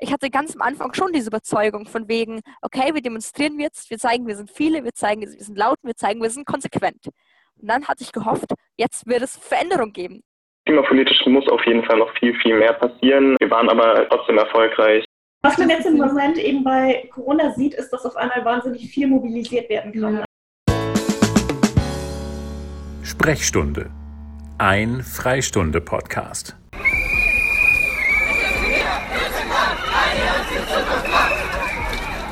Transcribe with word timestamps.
ich 0.00 0.12
hatte 0.12 0.30
ganz 0.30 0.54
am 0.54 0.62
Anfang 0.62 0.94
schon 0.94 1.12
diese 1.12 1.28
Überzeugung 1.28 1.86
von 1.86 2.08
wegen, 2.08 2.40
okay, 2.62 2.94
wir 2.94 3.02
demonstrieren 3.02 3.60
jetzt, 3.60 3.90
wir 3.90 3.98
zeigen, 3.98 4.26
wir 4.26 4.34
sind 4.34 4.50
viele, 4.50 4.82
wir 4.82 4.92
zeigen, 4.94 5.20
wir 5.20 5.28
sind 5.28 5.56
laut, 5.56 5.78
wir 5.82 5.94
zeigen, 5.94 6.22
wir 6.22 6.30
sind 6.30 6.46
konsequent. 6.46 7.06
Und 7.60 7.68
dann 7.68 7.86
hatte 7.86 8.02
ich 8.02 8.12
gehofft, 8.12 8.52
jetzt 8.76 9.06
wird 9.06 9.22
es 9.22 9.36
Veränderung 9.36 9.92
geben. 9.92 10.22
Klimapolitisch 10.64 11.24
muss 11.26 11.46
auf 11.48 11.64
jeden 11.66 11.84
Fall 11.84 11.98
noch 11.98 12.12
viel, 12.18 12.34
viel 12.40 12.58
mehr 12.58 12.72
passieren. 12.72 13.36
Wir 13.40 13.50
waren 13.50 13.68
aber 13.68 14.08
trotzdem 14.08 14.38
erfolgreich. 14.38 15.04
Was 15.42 15.56
man 15.58 15.70
jetzt 15.70 15.86
im 15.86 15.96
Moment 15.96 16.38
eben 16.38 16.64
bei 16.64 17.08
Corona 17.12 17.52
sieht, 17.52 17.74
ist, 17.74 17.90
dass 17.90 18.04
auf 18.04 18.16
einmal 18.16 18.44
wahnsinnig 18.44 18.90
viel 18.90 19.06
mobilisiert 19.06 19.68
werden 19.70 19.92
kann. 19.92 20.24
Sprechstunde. 23.02 23.90
Ein 24.58 25.02
Freistunde-Podcast. 25.02 26.56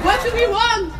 What 0.02 0.23
do 0.25 0.30
we 0.33 0.47
want? 0.47 0.93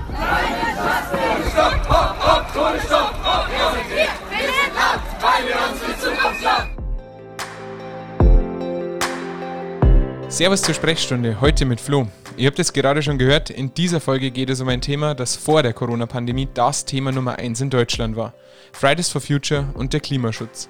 Stopp, 1.53 1.89
hopp, 1.89 2.19
hopp, 2.19 2.53
Todesstopp, 2.53 3.15
hopp, 3.23 3.49
wir 3.49 3.71
sind 3.71 3.87
hier, 3.95 4.09
wir 4.29 4.39
leben 4.39 4.75
laut, 4.75 5.01
weil 5.21 5.47
wir 5.47 5.57
uns 5.71 5.81
die 5.87 5.97
Zukunft 6.01 6.41
glauben. 6.41 6.71
Servus 10.29 10.63
zur 10.63 10.75
Sprechstunde, 10.75 11.41
heute 11.41 11.65
mit 11.65 11.81
Flo. 11.81 12.09
Ihr 12.37 12.49
habt 12.49 12.59
es 12.59 12.73
gerade 12.73 13.03
schon 13.03 13.19
gehört, 13.19 13.51
in 13.51 13.73
dieser 13.73 14.01
Folge 14.01 14.33
geht 14.33 14.51
es 14.51 14.61
um 14.61 14.69
ein 14.69 14.81
Thema, 14.81 15.15
das 15.15 15.37
vor 15.37 15.63
der 15.63 15.73
Corona-Pandemie 15.73 16.49
das 16.53 16.85
Thema 16.85 17.13
Nummer 17.13 17.39
1 17.39 17.61
in 17.61 17.71
Deutschland 17.71 18.17
war. 18.17 18.35
Fridays 18.73 19.09
for 19.09 19.21
Future 19.21 19.69
und 19.75 19.93
der 19.93 20.01
Klimaschutz. 20.01 20.69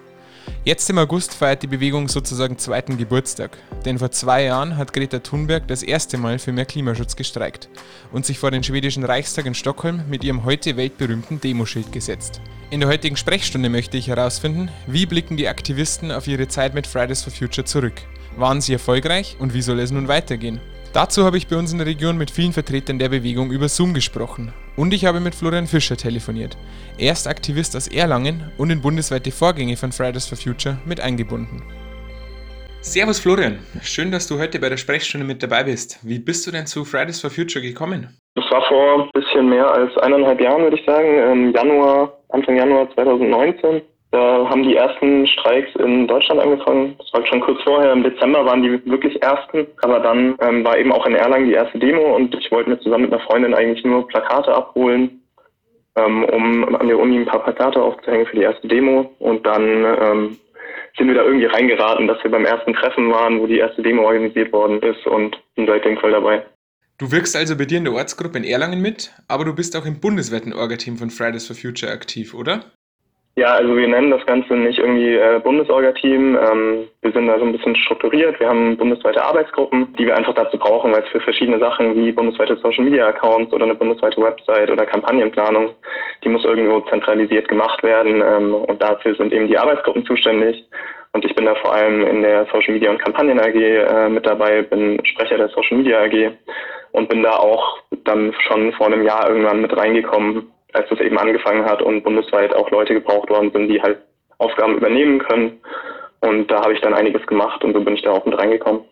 Jetzt 0.65 0.91
im 0.91 0.99
August 0.99 1.35
feiert 1.35 1.63
die 1.63 1.67
Bewegung 1.67 2.09
sozusagen 2.09 2.59
zweiten 2.59 2.99
Geburtstag, 2.99 3.57
denn 3.85 3.99
vor 3.99 4.11
zwei 4.11 4.45
Jahren 4.45 4.77
hat 4.77 4.93
Greta 4.93 5.21
Thunberg 5.21 5.67
das 5.69 5.83
erste 5.83 6.19
Mal 6.19 6.39
für 6.39 6.53
mehr 6.53 6.67
Klimaschutz 6.67 7.17
gestreikt 7.17 7.69
und 8.13 8.27
sich 8.27 8.39
vor 8.39 8.51
den 8.51 8.63
schwedischen 8.63 9.05
Reichstag 9.05 9.47
in 9.47 9.55
Stockholm 9.55 10.03
mit 10.09 10.25
ihrem 10.25 10.45
heute 10.45 10.77
weltberühmten 10.77 11.41
Demoschild 11.41 11.91
gesetzt. 11.93 12.41
In 12.71 12.81
der 12.81 12.89
heutigen 12.89 13.17
Sprechstunde 13.17 13.71
möchte 13.71 13.97
ich 13.97 14.09
herausfinden, 14.09 14.71
wie 14.87 15.07
blicken 15.07 15.37
die 15.37 15.49
Aktivisten 15.49 16.13
auf 16.13 16.27
ihre 16.27 16.49
Zeit 16.49 16.75
mit 16.75 16.87
Fridays 16.87 17.23
for 17.23 17.33
Future 17.33 17.65
zurück? 17.65 18.03
Waren 18.37 18.61
sie 18.61 18.75
erfolgreich 18.75 19.37
und 19.39 19.55
wie 19.55 19.63
soll 19.63 19.81
es 19.81 19.91
nun 19.91 20.07
weitergehen? 20.07 20.61
Dazu 20.95 21.25
habe 21.25 21.37
ich 21.37 21.49
bei 21.49 21.57
uns 21.57 21.71
in 21.71 21.79
der 21.79 21.87
Region 21.87 22.17
mit 22.17 22.31
vielen 22.31 22.55
Vertretern 22.55 22.99
der 22.99 23.11
Bewegung 23.11 23.51
über 23.51 23.69
Zoom 23.69 23.93
gesprochen. 23.93 24.53
Und 24.75 24.95
ich 24.95 25.05
habe 25.05 25.21
mit 25.21 25.35
Florian 25.35 25.67
Fischer 25.67 25.97
telefoniert. 25.97 26.57
Er 26.97 27.13
ist 27.13 27.29
Aktivist 27.29 27.77
aus 27.77 27.89
Erlangen 27.89 28.51
und 28.57 28.71
in 28.71 28.81
bundesweite 28.81 29.31
Vorgänge 29.31 29.77
von 29.77 29.93
Fridays 29.93 30.27
for 30.27 30.39
Future 30.39 30.79
mit 30.87 31.01
eingebunden. 31.01 31.63
Servus 32.81 33.21
Florian, 33.21 33.59
schön, 33.83 34.11
dass 34.11 34.29
du 34.29 34.39
heute 34.39 34.59
bei 34.61 34.71
der 34.71 34.77
Sprechstunde 34.79 35.27
mit 35.27 35.43
dabei 35.43 35.65
bist. 35.65 35.99
Wie 36.03 36.19
bist 36.19 36.47
du 36.47 36.53
denn 36.53 36.67
zu 36.67 36.85
Fridays 36.85 37.21
for 37.21 37.29
Future 37.29 37.63
gekommen? 37.63 38.17
Das 38.35 38.51
war 38.51 38.63
vor 38.69 39.03
ein 39.03 39.11
bisschen 39.13 39.49
mehr 39.49 39.71
als 39.71 39.95
eineinhalb 39.99 40.41
Jahren, 40.41 40.63
würde 40.63 40.79
ich 40.79 40.87
sagen, 40.87 41.19
im 41.33 41.53
Januar, 41.53 42.19
Anfang 42.31 42.57
Januar 42.57 42.89
2019. 42.95 43.83
Da 44.11 44.49
haben 44.49 44.63
die 44.63 44.77
ersten 44.77 45.27
Streiks 45.27 45.69
in 45.77 46.07
Deutschland 46.07 46.41
angefangen. 46.41 46.97
Das 46.99 47.13
war 47.13 47.27
schon 47.27 47.41
kurz 47.41 47.63
vorher, 47.63 47.93
im 47.93 48.03
Dezember 48.03 48.45
waren 48.47 48.63
die 48.63 48.85
wirklich 48.87 49.23
ersten. 49.23 49.67
Aber 49.83 50.01
dann 50.01 50.35
ähm, 50.41 50.65
war 50.65 50.79
eben 50.79 50.93
auch 50.93 51.05
in 51.07 51.15
Erlangen 51.15 51.47
die 51.47 51.55
erste 51.55 51.79
Demo 51.79 52.17
und 52.17 52.35
ich 52.35 52.51
wollte 52.51 52.71
mir 52.71 52.81
zusammen 52.81 53.05
mit 53.05 53.13
einer 53.13 53.23
Freundin 53.23 53.53
eigentlich 53.53 53.85
nur 53.85 54.09
Plakate 54.09 54.55
abholen, 54.55 55.23
ähm, 55.97 56.25
um 56.25 56.75
an 56.75 56.89
der 56.89 56.99
Uni 56.99 57.19
ein 57.19 57.27
paar 57.27 57.45
Plakate 57.45 57.83
aufzuhängen 57.83 58.27
für 58.27 58.37
die 58.37 58.43
erste 58.43 58.67
Demo. 58.67 59.15
Und 59.19 59.45
dann 59.47 59.85
ähm, 59.85 60.39
sind 60.97 61.09
wir 61.09 61.15
da 61.15 61.25
irgendwie 61.25 61.47
reingeraten, 61.47 62.09
dass 62.09 62.23
wir 62.25 62.31
beim 62.31 62.47
ersten 62.47 62.73
Treffen 62.73 63.11
waren, 63.11 63.41
wo 63.41 63.47
die 63.47 63.59
erste 63.59 63.83
Demo 63.83 64.05
organisiert 64.05 64.53
worden 64.53 64.81
ist 64.81 65.07
und 65.07 65.39
sind 65.55 65.69
seitdem 65.69 65.99
voll 65.99 66.13
dabei. 66.13 66.47
Du 66.97 67.13
wirkst 67.13 67.37
also 67.37 67.57
bei 67.57 67.67
dir 67.67 67.79
in 67.79 67.85
der 67.85 67.93
Ortsgruppe 67.93 68.39
in 68.39 68.45
Erlangen 68.45 68.81
mit, 68.81 69.13
aber 69.29 69.45
du 69.45 69.55
bist 69.55 69.77
auch 69.77 69.87
im 69.87 70.01
bundesweiten 70.01 70.53
Orga-Team 70.53 70.97
von 70.97 71.11
Fridays 71.11 71.47
for 71.47 71.55
Future 71.55 71.93
aktiv, 71.93 72.35
oder? 72.35 72.73
Ja, 73.39 73.55
also 73.55 73.77
wir 73.77 73.87
nennen 73.87 74.11
das 74.11 74.27
Ganze 74.27 74.55
nicht 74.55 74.81
irgendwie 74.81 75.15
äh, 75.15 75.39
Bundesorga-Team. 75.39 76.37
Ähm, 76.37 76.89
wir 77.03 77.13
sind 77.13 77.29
da 77.29 77.39
so 77.39 77.45
ein 77.45 77.53
bisschen 77.53 77.77
strukturiert. 77.77 78.41
Wir 78.41 78.49
haben 78.49 78.77
bundesweite 78.77 79.25
Arbeitsgruppen, 79.25 79.95
die 79.97 80.07
wir 80.07 80.17
einfach 80.17 80.35
dazu 80.35 80.59
brauchen, 80.59 80.91
weil 80.91 81.05
es 81.05 81.09
für 81.11 81.21
verschiedene 81.21 81.61
Sachen 81.61 81.95
wie 81.95 82.11
bundesweite 82.11 82.57
Social-Media-Accounts 82.57 83.53
oder 83.53 83.67
eine 83.67 83.77
bundesweite 83.77 84.21
Website 84.21 84.73
oder 84.73 84.85
Kampagnenplanung, 84.85 85.71
die 86.25 86.31
muss 86.31 86.45
irgendwo 86.45 86.81
zentralisiert 86.91 87.47
gemacht 87.47 87.81
werden. 87.85 88.25
Ähm, 88.27 88.55
und 88.55 88.83
dafür 88.83 89.15
sind 89.15 89.33
eben 89.33 89.47
die 89.47 89.57
Arbeitsgruppen 89.57 90.05
zuständig. 90.05 90.65
Und 91.13 91.25
ich 91.25 91.33
bin 91.37 91.45
da 91.45 91.55
vor 91.55 91.73
allem 91.73 92.05
in 92.09 92.23
der 92.23 92.45
Social 92.47 92.75
Media 92.75 92.91
und 92.91 92.99
Kampagnen 92.99 93.39
AG 93.39 93.55
äh, 93.55 94.09
mit 94.09 94.27
dabei, 94.27 94.63
bin 94.63 94.99
Sprecher 95.05 95.37
der 95.37 95.51
Social 95.51 95.77
Media 95.79 96.01
AG 96.01 96.33
und 96.91 97.09
bin 97.09 97.23
da 97.23 97.37
auch 97.37 97.79
dann 98.03 98.35
schon 98.49 98.73
vor 98.73 98.89
einem 98.89 99.05
Jahr 99.05 99.29
irgendwann 99.29 99.61
mit 99.61 99.77
reingekommen, 99.77 100.51
als 100.79 100.89
das 100.89 101.01
eben 101.01 101.19
angefangen 101.19 101.65
hat 101.65 101.83
und 101.83 102.03
bundesweit 102.03 102.55
auch 102.55 102.71
Leute 102.71 102.95
gebraucht 102.95 103.29
worden 103.29 103.51
sind, 103.53 103.69
die 103.69 103.83
halt 103.83 103.99
Aufgaben 104.39 104.77
übernehmen 104.77 105.19
können. 105.19 105.61
Und 106.21 106.49
da 106.51 106.63
habe 106.63 106.73
ich 106.73 106.81
dann 106.81 106.95
einiges 106.95 107.27
gemacht 107.27 107.63
und 107.63 107.75
so 107.75 107.81
bin 107.81 107.95
ich 107.95 108.03
da 108.03 108.13
auch 108.13 108.25
mit 108.25 108.39
reingekommen. 108.39 108.83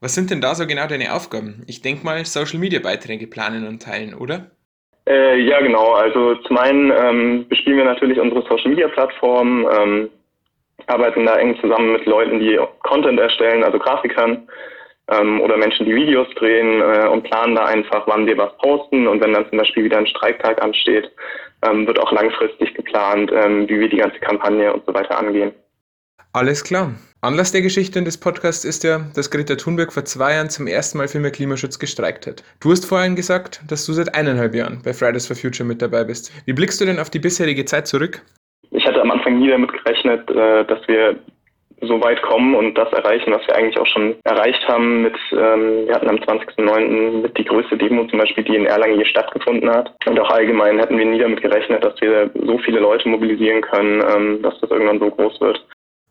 Was 0.00 0.14
sind 0.14 0.30
denn 0.30 0.40
da 0.40 0.54
so 0.54 0.66
genau 0.66 0.86
deine 0.86 1.14
Aufgaben? 1.14 1.62
Ich 1.66 1.80
denke 1.82 2.04
mal 2.04 2.24
Social 2.24 2.58
Media 2.58 2.80
Beiträge 2.80 3.26
planen 3.26 3.66
und 3.66 3.82
teilen, 3.82 4.14
oder? 4.14 4.50
Äh, 5.08 5.40
ja, 5.40 5.60
genau. 5.60 5.92
Also 5.92 6.34
zum 6.46 6.58
einen 6.58 6.90
ähm, 6.90 7.46
bespielen 7.48 7.78
wir 7.78 7.84
natürlich 7.84 8.18
unsere 8.18 8.42
Social 8.42 8.70
Media 8.70 8.88
Plattform, 8.88 9.66
ähm, 9.72 10.10
arbeiten 10.86 11.24
da 11.24 11.36
eng 11.36 11.58
zusammen 11.60 11.92
mit 11.92 12.04
Leuten, 12.06 12.40
die 12.40 12.58
Content 12.82 13.18
erstellen, 13.18 13.64
also 13.64 13.78
Grafikern 13.78 14.48
ähm, 15.10 15.40
oder 15.40 15.56
Menschen, 15.56 15.86
die 15.86 15.94
Videos 15.94 16.28
drehen 16.36 16.80
äh, 16.80 17.06
und 17.08 17.24
planen 17.24 17.54
da 17.54 17.64
einfach, 17.64 18.06
wann 18.06 18.26
wir 18.26 18.36
was 18.36 18.56
posten. 18.58 19.06
Und 19.06 19.20
wenn 19.20 19.32
dann 19.32 19.48
zum 19.48 19.58
Beispiel 19.58 19.84
wieder 19.84 19.98
ein 19.98 20.06
Streiktag 20.06 20.62
ansteht, 20.62 21.10
ähm, 21.62 21.86
wird 21.86 21.98
auch 21.98 22.12
langfristig 22.12 22.74
geplant, 22.74 23.30
ähm, 23.32 23.68
wie 23.68 23.80
wir 23.80 23.88
die 23.88 23.98
ganze 23.98 24.18
Kampagne 24.18 24.72
und 24.72 24.84
so 24.86 24.94
weiter 24.94 25.18
angehen. 25.18 25.52
Alles 26.32 26.64
klar. 26.64 26.92
Anlass 27.22 27.50
der 27.50 27.62
Geschichte 27.62 28.02
des 28.02 28.20
Podcasts 28.20 28.64
ist 28.64 28.84
ja, 28.84 29.00
dass 29.14 29.30
Greta 29.30 29.56
Thunberg 29.56 29.92
vor 29.92 30.04
zwei 30.04 30.34
Jahren 30.34 30.50
zum 30.50 30.66
ersten 30.66 30.98
Mal 30.98 31.08
für 31.08 31.18
mehr 31.18 31.30
Klimaschutz 31.30 31.78
gestreikt 31.78 32.26
hat. 32.26 32.44
Du 32.60 32.70
hast 32.70 32.84
vorhin 32.84 33.16
gesagt, 33.16 33.62
dass 33.68 33.86
du 33.86 33.94
seit 33.94 34.14
eineinhalb 34.14 34.54
Jahren 34.54 34.80
bei 34.84 34.92
Fridays 34.92 35.26
for 35.26 35.34
Future 35.34 35.66
mit 35.66 35.80
dabei 35.80 36.04
bist. 36.04 36.30
Wie 36.44 36.52
blickst 36.52 36.80
du 36.80 36.84
denn 36.84 36.98
auf 36.98 37.08
die 37.08 37.18
bisherige 37.18 37.64
Zeit 37.64 37.86
zurück? 37.86 38.22
Ich 38.70 38.86
hatte 38.86 39.00
am 39.00 39.10
Anfang 39.10 39.38
nie 39.38 39.48
damit 39.48 39.72
gerechnet, 39.72 40.30
äh, 40.30 40.64
dass 40.66 40.86
wir 40.86 41.16
so 41.82 42.00
weit 42.02 42.22
kommen 42.22 42.54
und 42.54 42.74
das 42.74 42.90
erreichen, 42.92 43.32
was 43.32 43.46
wir 43.46 43.54
eigentlich 43.54 43.78
auch 43.78 43.86
schon 43.86 44.16
erreicht 44.24 44.66
haben. 44.66 45.02
Mit, 45.02 45.16
ähm, 45.32 45.86
wir 45.86 45.94
hatten 45.94 46.08
am 46.08 46.16
20.09. 46.16 47.22
mit 47.22 47.36
die 47.36 47.44
größte 47.44 47.76
Demo 47.76 48.06
zum 48.06 48.18
Beispiel, 48.18 48.44
die 48.44 48.56
in 48.56 48.66
Erlangen 48.66 48.96
hier 48.96 49.06
stattgefunden 49.06 49.68
hat. 49.68 49.94
Und 50.06 50.18
auch 50.18 50.30
allgemein 50.30 50.78
hätten 50.78 50.98
wir 50.98 51.04
nie 51.04 51.18
damit 51.18 51.42
gerechnet, 51.42 51.84
dass 51.84 52.00
wir 52.00 52.30
so 52.46 52.58
viele 52.58 52.80
Leute 52.80 53.08
mobilisieren 53.08 53.60
können, 53.60 54.02
ähm, 54.08 54.42
dass 54.42 54.58
das 54.60 54.70
irgendwann 54.70 55.00
so 55.00 55.10
groß 55.10 55.40
wird. 55.40 55.66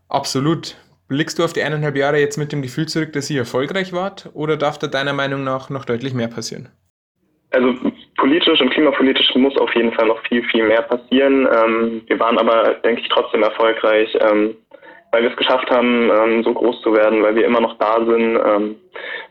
Absolut. 0.09 0.75
Blickst 1.07 1.37
du 1.37 1.43
auf 1.43 1.53
die 1.53 1.61
eineinhalb 1.61 1.95
Jahre 1.95 2.19
jetzt 2.19 2.37
mit 2.37 2.51
dem 2.51 2.61
Gefühl 2.61 2.87
zurück, 2.87 3.13
dass 3.13 3.29
ihr 3.29 3.39
erfolgreich 3.39 3.93
wart 3.93 4.29
oder 4.33 4.57
darf 4.57 4.79
da 4.79 4.87
deiner 4.87 5.13
Meinung 5.13 5.43
nach 5.43 5.69
noch 5.69 5.85
deutlich 5.85 6.13
mehr 6.13 6.27
passieren? 6.27 6.69
Also 7.51 7.75
politisch 8.17 8.59
und 8.59 8.71
klimapolitisch 8.71 9.33
muss 9.35 9.55
auf 9.57 9.73
jeden 9.75 9.93
Fall 9.93 10.07
noch 10.07 10.19
viel, 10.27 10.43
viel 10.49 10.67
mehr 10.67 10.81
passieren. 10.81 11.47
Ähm, 11.47 12.01
wir 12.07 12.19
waren 12.19 12.37
aber, 12.37 12.75
denke 12.83 13.01
ich, 13.01 13.09
trotzdem 13.09 13.43
erfolgreich. 13.43 14.17
Ähm, 14.19 14.55
weil 15.15 15.23
wir 15.23 15.31
es 15.31 15.37
geschafft 15.37 15.71
haben, 15.71 16.11
ähm, 16.11 16.43
so 16.43 16.53
groß 16.53 16.81
zu 16.81 16.93
werden, 16.93 17.23
weil 17.23 17.35
wir 17.35 17.45
immer 17.45 17.61
noch 17.61 17.77
da 17.77 17.95
sind, 18.05 18.35
ähm, 18.35 18.75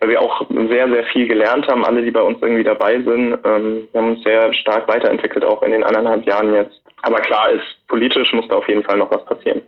weil 0.01 0.09
wir 0.09 0.23
auch 0.23 0.41
sehr, 0.49 0.89
sehr 0.89 1.05
viel 1.13 1.29
gelernt 1.29 1.69
haben, 1.69 1.85
alle, 1.85 2.03
die 2.03 2.11
bei 2.11 2.23
uns 2.23 2.39
irgendwie 2.41 2.65
dabei 2.65 3.03
sind. 3.03 3.39
Ähm, 3.45 3.87
wir 3.93 4.01
haben 4.01 4.13
uns 4.13 4.25
sehr 4.25 4.55
stark 4.55 4.89
weiterentwickelt, 4.89 5.45
auch 5.45 5.63
in 5.63 5.73
den 5.73 5.85
anderthalb 5.85 6.25
Jahren 6.27 6.55
jetzt. 6.55 6.81
Aber 7.03 7.21
klar 7.21 7.51
ist, 7.51 7.87
politisch 7.87 8.33
muss 8.33 8.49
da 8.49 8.57
auf 8.57 8.67
jeden 8.67 8.83
Fall 8.83 8.97
noch 8.97 9.11
was 9.11 9.27
passieren. 9.27 9.61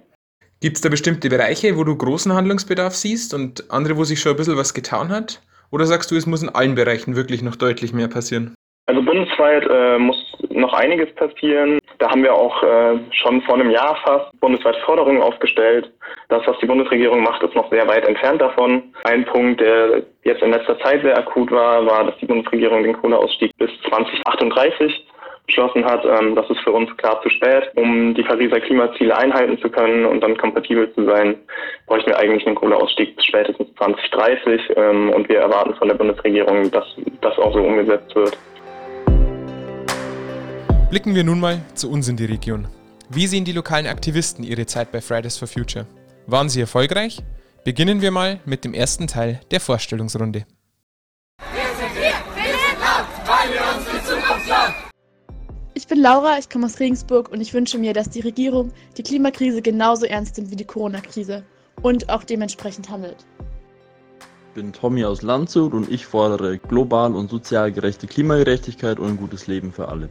Gibt 0.63 0.77
es 0.77 0.81
da 0.81 0.89
bestimmte 0.89 1.29
Bereiche, 1.29 1.77
wo 1.77 1.85
du 1.85 1.95
großen 1.95 2.33
Handlungsbedarf 2.33 2.95
siehst 2.95 3.35
und 3.35 3.71
andere, 3.71 3.99
wo 3.99 4.05
sich 4.05 4.19
schon 4.19 4.33
ein 4.33 4.37
bisschen 4.37 4.57
was 4.57 4.73
getan 4.73 5.11
hat? 5.11 5.43
Oder 5.71 5.85
sagst 5.85 6.11
du, 6.11 6.17
es 6.17 6.25
muss 6.25 6.43
in 6.43 6.49
allen 6.49 6.77
Bereichen 6.77 7.15
wirklich 7.15 7.43
noch 7.43 7.57
deutlich 7.57 7.93
mehr 7.93 8.09
passieren? 8.09 8.55
Also 8.87 9.03
bundesweit 9.03 9.67
äh, 9.69 9.99
muss 9.99 10.17
noch 10.51 10.73
einiges 10.73 11.13
passieren. 11.17 11.81
Da 11.99 12.11
haben 12.11 12.23
wir 12.23 12.33
auch 12.33 12.63
äh, 12.63 12.99
schon 13.11 13.43
vor 13.43 13.57
einem 13.57 13.71
Jahr 13.71 13.97
fast 14.05 14.39
bundesweit 14.41 14.77
Forderungen 14.85 15.23
aufgestellt. 15.23 15.91
Das, 16.29 16.47
was 16.47 16.57
die 16.59 16.67
Bundesregierung 16.67 17.23
macht, 17.23 17.43
ist 17.43 17.57
noch 17.57 17.69
sehr 17.71 17.87
weit 17.89 18.07
entfernt 18.07 18.41
davon. 18.41 18.95
Ein 19.03 19.25
Punkt, 19.25 19.61
der 19.61 20.03
jetzt 20.23 20.43
in 20.43 20.53
letzter 20.53 20.79
Zeit 20.79 21.03
sehr 21.03 21.19
akut 21.19 21.51
war, 21.51 21.85
war, 21.85 22.05
dass 22.05 22.17
die 22.19 22.27
Bundesregierung 22.27 22.85
den 22.85 22.97
Kohleausstieg 23.01 23.51
bis 23.59 23.71
2038 23.89 25.05
beschlossen 25.47 25.85
hat. 25.85 26.05
Ähm, 26.05 26.37
das 26.37 26.49
ist 26.49 26.61
für 26.61 26.73
uns 26.73 26.95
klar 26.97 27.21
zu 27.23 27.31
spät. 27.31 27.73
Um 27.75 28.15
die 28.15 28.23
Pariser 28.23 28.61
Klimaziele 28.61 29.17
einhalten 29.17 29.59
zu 29.59 29.69
können 29.69 30.05
und 30.05 30.21
dann 30.21 30.37
kompatibel 30.37 30.93
zu 30.95 31.05
sein, 31.07 31.37
bräuchten 31.87 32.11
wir 32.11 32.19
eigentlich 32.19 32.47
einen 32.47 32.57
Kohleausstieg 32.57 33.17
bis 33.17 33.25
spätestens 33.25 33.69
2030. 33.79 34.61
Ähm, 34.77 35.11
und 35.11 35.29
wir 35.29 35.41
erwarten 35.41 35.75
von 35.75 35.89
der 35.89 35.97
Bundesregierung, 35.97 36.71
dass 36.71 36.85
das 37.21 37.37
auch 37.39 37.53
so 37.53 37.61
umgesetzt 37.61 38.15
wird. 38.15 38.37
Blicken 40.89 41.17
wir 41.17 41.25
nun 41.25 41.41
mal 41.41 41.61
zu 41.75 41.91
uns 41.91 42.07
in 42.07 42.17
die 42.17 42.27
Region. 42.27 42.69
Wie 43.11 43.27
sehen 43.27 43.45
die 43.45 43.51
lokalen 43.51 43.89
Aktivisten 43.89 44.45
ihre 44.45 44.67
Zeit 44.67 44.93
bei 44.93 45.01
Fridays 45.01 45.37
for 45.37 45.49
Future? 45.49 45.85
Waren 46.29 46.49
sie 46.49 46.61
erfolgreich? 46.61 47.25
Beginnen 47.65 48.03
wir 48.03 48.13
mal 48.13 48.39
mit 48.45 48.65
dem 48.65 48.73
ersten 48.73 49.09
Teil 49.09 49.41
der 49.51 49.59
Vorstellungsrunde. 49.59 50.47
Wir 51.53 51.63
sind 51.77 51.91
hier, 51.93 52.13
wir 52.37 52.53
sind 52.53 52.79
laut, 52.81 53.07
weil 53.27 53.53
wir 53.53 53.63
uns 53.77 53.85
die 53.85 54.09
Zukunft 54.09 54.75
Ich 55.75 55.89
bin 55.89 56.01
Laura, 56.01 56.39
ich 56.39 56.49
komme 56.49 56.67
aus 56.67 56.79
Regensburg 56.79 57.31
und 57.33 57.41
ich 57.41 57.53
wünsche 57.53 57.79
mir, 57.79 57.93
dass 57.93 58.09
die 58.09 58.21
Regierung 58.21 58.71
die 58.97 59.03
Klimakrise 59.03 59.63
genauso 59.63 60.07
ernst 60.07 60.39
nimmt 60.39 60.53
wie 60.53 60.57
die 60.57 60.65
Corona-Krise 60.65 61.43
und 61.83 62.09
auch 62.09 62.23
dementsprechend 62.23 62.89
handelt. 62.91 63.27
Ich 64.21 64.55
bin 64.55 64.73
Tommy 64.73 65.05
aus 65.05 65.23
Landshut 65.23 65.75
und 65.75 65.91
ich 65.91 66.07
fordere 66.07 66.59
global 66.59 67.17
und 67.17 67.29
sozial 67.29 67.73
gerechte 67.73 68.07
Klimagerechtigkeit 68.07 69.01
und 69.01 69.09
ein 69.09 69.17
gutes 69.17 69.49
Leben 69.49 69.73
für 69.73 69.89
alle. 69.89 70.11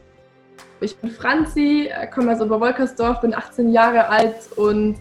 Ich 0.85 0.95
bin 0.97 1.09
Franzi, 1.09 1.89
komme 2.13 2.31
aus 2.31 2.39
Oberwolkersdorf, 2.39 3.21
bin 3.21 3.33
18 3.33 3.71
Jahre 3.71 4.07
alt 4.07 4.35
und 4.55 4.97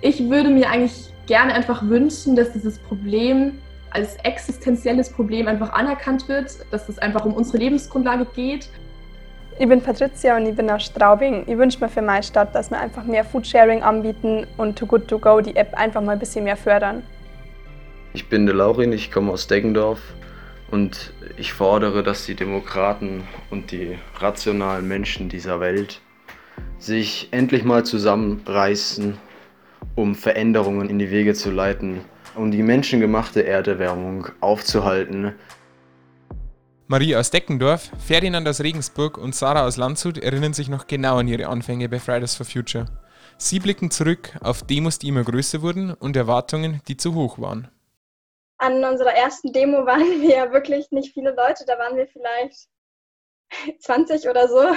ich 0.00 0.28
würde 0.28 0.50
mir 0.50 0.68
eigentlich 0.68 1.14
gerne 1.28 1.54
einfach 1.54 1.80
wünschen, 1.88 2.34
dass 2.34 2.52
dieses 2.52 2.80
Problem 2.80 3.58
als 3.90 4.16
existenzielles 4.24 5.10
Problem 5.10 5.46
einfach 5.46 5.74
anerkannt 5.74 6.26
wird, 6.26 6.66
dass 6.72 6.88
es 6.88 6.98
einfach 6.98 7.24
um 7.24 7.34
unsere 7.34 7.58
Lebensgrundlage 7.58 8.26
geht. 8.34 8.68
Ich 9.60 9.68
bin 9.68 9.80
Patricia 9.80 10.36
und 10.36 10.44
ich 10.44 10.56
bin 10.56 10.68
aus 10.68 10.82
Straubing. 10.82 11.44
Ich 11.46 11.56
wünsche 11.56 11.78
mir 11.78 11.88
für 11.88 12.02
meine 12.02 12.24
Stadt, 12.24 12.52
dass 12.52 12.72
wir 12.72 12.80
einfach 12.80 13.04
mehr 13.04 13.24
Foodsharing 13.24 13.84
anbieten 13.84 14.48
und 14.56 14.76
Too 14.76 14.86
Good 14.86 15.06
To 15.06 15.20
Go 15.20 15.40
die 15.40 15.54
App 15.54 15.72
einfach 15.74 16.00
mal 16.00 16.14
ein 16.14 16.18
bisschen 16.18 16.42
mehr 16.42 16.56
fördern. 16.56 17.04
Ich 18.12 18.28
bin 18.28 18.46
der 18.46 18.56
Laurin, 18.56 18.92
ich 18.92 19.12
komme 19.12 19.30
aus 19.30 19.46
Deggendorf 19.46 20.00
und 20.72 21.12
ich 21.36 21.52
fordere, 21.52 22.02
dass 22.02 22.24
die 22.24 22.34
Demokraten 22.34 23.28
und 23.50 23.70
die 23.70 23.98
rationalen 24.18 24.88
Menschen 24.88 25.28
dieser 25.28 25.60
Welt 25.60 26.00
sich 26.78 27.28
endlich 27.30 27.62
mal 27.62 27.84
zusammenreißen, 27.84 29.18
um 29.94 30.14
Veränderungen 30.14 30.88
in 30.88 30.98
die 30.98 31.10
Wege 31.10 31.34
zu 31.34 31.50
leiten, 31.50 32.00
um 32.34 32.50
die 32.50 32.62
menschengemachte 32.62 33.46
Erderwärmung 33.46 34.28
aufzuhalten. 34.40 35.34
Marie 36.86 37.16
aus 37.16 37.30
Deckendorf, 37.30 37.90
Ferdinand 38.04 38.48
aus 38.48 38.60
Regensburg 38.60 39.18
und 39.18 39.34
Sarah 39.34 39.66
aus 39.66 39.76
Landshut 39.76 40.16
erinnern 40.18 40.54
sich 40.54 40.68
noch 40.68 40.86
genau 40.86 41.18
an 41.18 41.28
ihre 41.28 41.48
Anfänge 41.48 41.88
bei 41.90 41.98
Fridays 41.98 42.34
for 42.34 42.46
Future. 42.46 42.86
Sie 43.36 43.60
blicken 43.60 43.90
zurück 43.90 44.38
auf 44.40 44.62
Demos, 44.62 44.98
die 44.98 45.08
immer 45.08 45.22
größer 45.22 45.60
wurden 45.60 45.92
und 45.92 46.16
Erwartungen, 46.16 46.80
die 46.88 46.96
zu 46.96 47.14
hoch 47.14 47.38
waren. 47.38 47.68
An 48.62 48.84
unserer 48.84 49.12
ersten 49.12 49.52
Demo 49.52 49.86
waren 49.86 50.00
wir 50.22 50.52
wirklich 50.52 50.92
nicht 50.92 51.12
viele 51.12 51.34
Leute, 51.34 51.64
da 51.66 51.78
waren 51.78 51.96
wir 51.96 52.06
vielleicht 52.06 52.68
20 53.80 54.28
oder 54.28 54.46
so. 54.48 54.68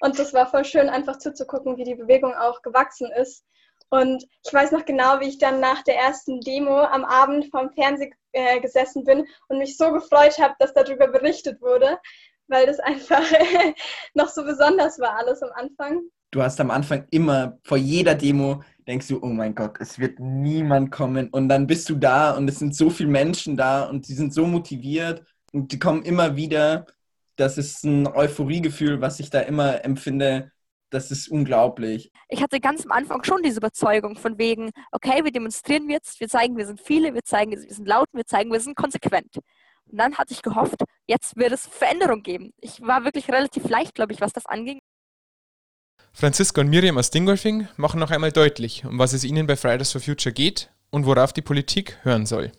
Und 0.00 0.18
das 0.18 0.34
war 0.34 0.46
voll 0.46 0.66
schön, 0.66 0.90
einfach 0.90 1.16
zuzugucken, 1.16 1.78
wie 1.78 1.84
die 1.84 1.94
Bewegung 1.94 2.34
auch 2.34 2.60
gewachsen 2.60 3.10
ist. 3.12 3.44
Und 3.88 4.26
ich 4.44 4.52
weiß 4.52 4.72
noch 4.72 4.84
genau, 4.84 5.20
wie 5.20 5.28
ich 5.28 5.38
dann 5.38 5.58
nach 5.58 5.82
der 5.84 5.96
ersten 5.96 6.40
Demo 6.42 6.80
am 6.80 7.06
Abend 7.06 7.50
vorm 7.50 7.70
Fernseher 7.72 8.10
äh, 8.32 8.60
gesessen 8.60 9.04
bin 9.04 9.26
und 9.48 9.58
mich 9.58 9.78
so 9.78 9.90
gefreut 9.90 10.38
habe, 10.38 10.54
dass 10.58 10.74
darüber 10.74 11.08
berichtet 11.08 11.62
wurde, 11.62 11.98
weil 12.48 12.66
das 12.66 12.78
einfach 12.80 13.24
noch 14.12 14.28
so 14.28 14.44
besonders 14.44 14.98
war 14.98 15.16
alles 15.16 15.42
am 15.42 15.50
Anfang. 15.54 16.02
Du 16.30 16.42
hast 16.42 16.60
am 16.60 16.70
Anfang 16.70 17.06
immer 17.10 17.58
vor 17.64 17.78
jeder 17.78 18.14
Demo 18.14 18.62
denkst 18.88 19.08
du, 19.08 19.22
oh 19.22 19.26
mein 19.26 19.54
Gott, 19.54 19.76
es 19.80 19.98
wird 19.98 20.18
niemand 20.18 20.90
kommen 20.90 21.28
und 21.28 21.48
dann 21.48 21.66
bist 21.66 21.88
du 21.90 21.94
da 21.94 22.36
und 22.36 22.48
es 22.48 22.58
sind 22.58 22.74
so 22.74 22.88
viele 22.88 23.10
Menschen 23.10 23.56
da 23.56 23.84
und 23.84 24.08
die 24.08 24.14
sind 24.14 24.32
so 24.32 24.46
motiviert 24.46 25.22
und 25.52 25.70
die 25.72 25.78
kommen 25.78 26.02
immer 26.02 26.36
wieder. 26.36 26.86
Das 27.36 27.58
ist 27.58 27.84
ein 27.84 28.06
Euphoriegefühl, 28.06 29.00
was 29.00 29.20
ich 29.20 29.28
da 29.30 29.40
immer 29.40 29.84
empfinde, 29.84 30.50
das 30.90 31.10
ist 31.10 31.28
unglaublich. 31.28 32.10
Ich 32.28 32.42
hatte 32.42 32.60
ganz 32.60 32.84
am 32.86 32.92
Anfang 32.92 33.22
schon 33.24 33.42
diese 33.42 33.58
Überzeugung 33.58 34.16
von 34.16 34.38
wegen, 34.38 34.70
okay, 34.90 35.22
wir 35.22 35.32
demonstrieren 35.32 35.90
jetzt, 35.90 36.18
wir 36.18 36.28
zeigen, 36.28 36.56
wir 36.56 36.66
sind 36.66 36.80
viele, 36.80 37.12
wir 37.12 37.22
zeigen, 37.22 37.50
wir 37.50 37.58
sind 37.58 37.86
laut, 37.86 38.08
wir 38.12 38.24
zeigen, 38.24 38.50
wir 38.50 38.60
sind 38.60 38.74
konsequent. 38.74 39.36
Und 39.90 39.98
dann 39.98 40.16
hatte 40.16 40.32
ich 40.32 40.42
gehofft, 40.42 40.82
jetzt 41.06 41.36
wird 41.36 41.52
es 41.52 41.66
Veränderung 41.66 42.22
geben. 42.22 42.52
Ich 42.60 42.80
war 42.80 43.04
wirklich 43.04 43.30
relativ 43.30 43.68
leicht, 43.68 43.94
glaube 43.94 44.14
ich, 44.14 44.20
was 44.22 44.32
das 44.32 44.46
anging. 44.46 44.80
Franziska 46.18 46.62
und 46.62 46.68
Miriam 46.68 46.98
aus 46.98 47.10
Dingolfing 47.10 47.68
machen 47.76 48.00
noch 48.00 48.10
einmal 48.10 48.32
deutlich, 48.32 48.84
um 48.84 48.98
was 48.98 49.12
es 49.12 49.22
ihnen 49.22 49.46
bei 49.46 49.54
Fridays 49.54 49.92
for 49.92 50.00
Future 50.00 50.32
geht 50.32 50.68
und 50.90 51.06
worauf 51.06 51.32
die 51.32 51.42
Politik 51.42 51.96
hören 52.02 52.26
soll. 52.26 52.50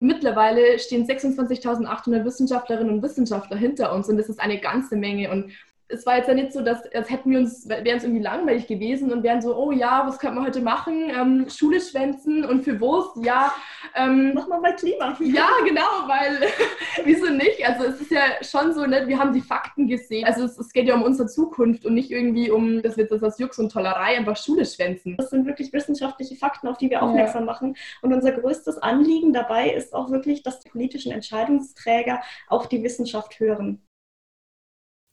Mittlerweile 0.00 0.76
stehen 0.80 1.06
26.800 1.06 2.24
Wissenschaftlerinnen 2.24 2.92
und 2.92 3.02
Wissenschaftler 3.04 3.56
hinter 3.56 3.94
uns 3.94 4.08
und 4.08 4.16
das 4.16 4.28
ist 4.28 4.40
eine 4.40 4.58
ganze 4.58 4.96
Menge. 4.96 5.30
Und 5.30 5.52
es 5.88 6.04
war 6.04 6.16
jetzt 6.16 6.28
ja 6.28 6.34
nicht 6.34 6.52
so, 6.52 6.62
dass 6.62 6.82
als 6.92 7.10
hätten 7.10 7.30
wir 7.30 7.38
uns, 7.38 7.68
wären 7.68 7.96
es 7.96 8.02
irgendwie 8.02 8.22
langweilig 8.22 8.66
gewesen 8.66 9.12
und 9.12 9.22
wären 9.22 9.40
so, 9.40 9.56
oh 9.56 9.70
ja, 9.70 10.04
was 10.06 10.18
könnte 10.18 10.36
man 10.36 10.46
heute 10.46 10.60
machen? 10.60 11.10
Ähm, 11.10 11.46
Schule 11.48 11.80
schwänzen 11.80 12.44
und 12.44 12.64
für 12.64 12.80
Wurst, 12.80 13.24
ja. 13.24 13.54
Ähm, 13.94 14.32
Mach 14.34 14.48
mal 14.48 14.60
mal 14.60 14.74
Klima. 14.74 15.16
Ja, 15.20 15.48
genau, 15.64 15.82
weil 16.06 16.40
wieso 17.04 17.30
nicht? 17.30 17.64
Also 17.66 17.84
es 17.84 18.00
ist 18.00 18.10
ja 18.10 18.22
schon 18.42 18.74
so, 18.74 18.84
ne, 18.84 19.06
wir 19.06 19.18
haben 19.18 19.32
die 19.32 19.40
Fakten 19.40 19.86
gesehen. 19.86 20.24
Also 20.24 20.44
es, 20.44 20.58
es, 20.58 20.72
geht 20.72 20.88
ja 20.88 20.94
um 20.94 21.02
unsere 21.02 21.28
Zukunft 21.28 21.86
und 21.86 21.94
nicht 21.94 22.10
irgendwie 22.10 22.50
um, 22.50 22.82
dass 22.82 22.96
wir 22.96 23.04
jetzt 23.04 23.22
das 23.22 23.38
Jux 23.38 23.58
und 23.58 23.70
Tollerei 23.70 24.16
einfach 24.16 24.36
Schule 24.36 24.64
schwänzen. 24.64 25.16
Das 25.16 25.30
sind 25.30 25.46
wirklich 25.46 25.72
wissenschaftliche 25.72 26.34
Fakten, 26.34 26.66
auf 26.66 26.78
die 26.78 26.90
wir 26.90 27.02
aufmerksam 27.02 27.42
ja. 27.42 27.52
machen. 27.52 27.76
Und 28.02 28.12
unser 28.12 28.32
größtes 28.32 28.78
Anliegen 28.78 29.32
dabei 29.32 29.70
ist 29.70 29.94
auch 29.94 30.10
wirklich, 30.10 30.42
dass 30.42 30.60
die 30.60 30.68
politischen 30.68 31.12
Entscheidungsträger 31.12 32.20
auf 32.48 32.68
die 32.68 32.82
Wissenschaft 32.82 33.38
hören. 33.38 33.85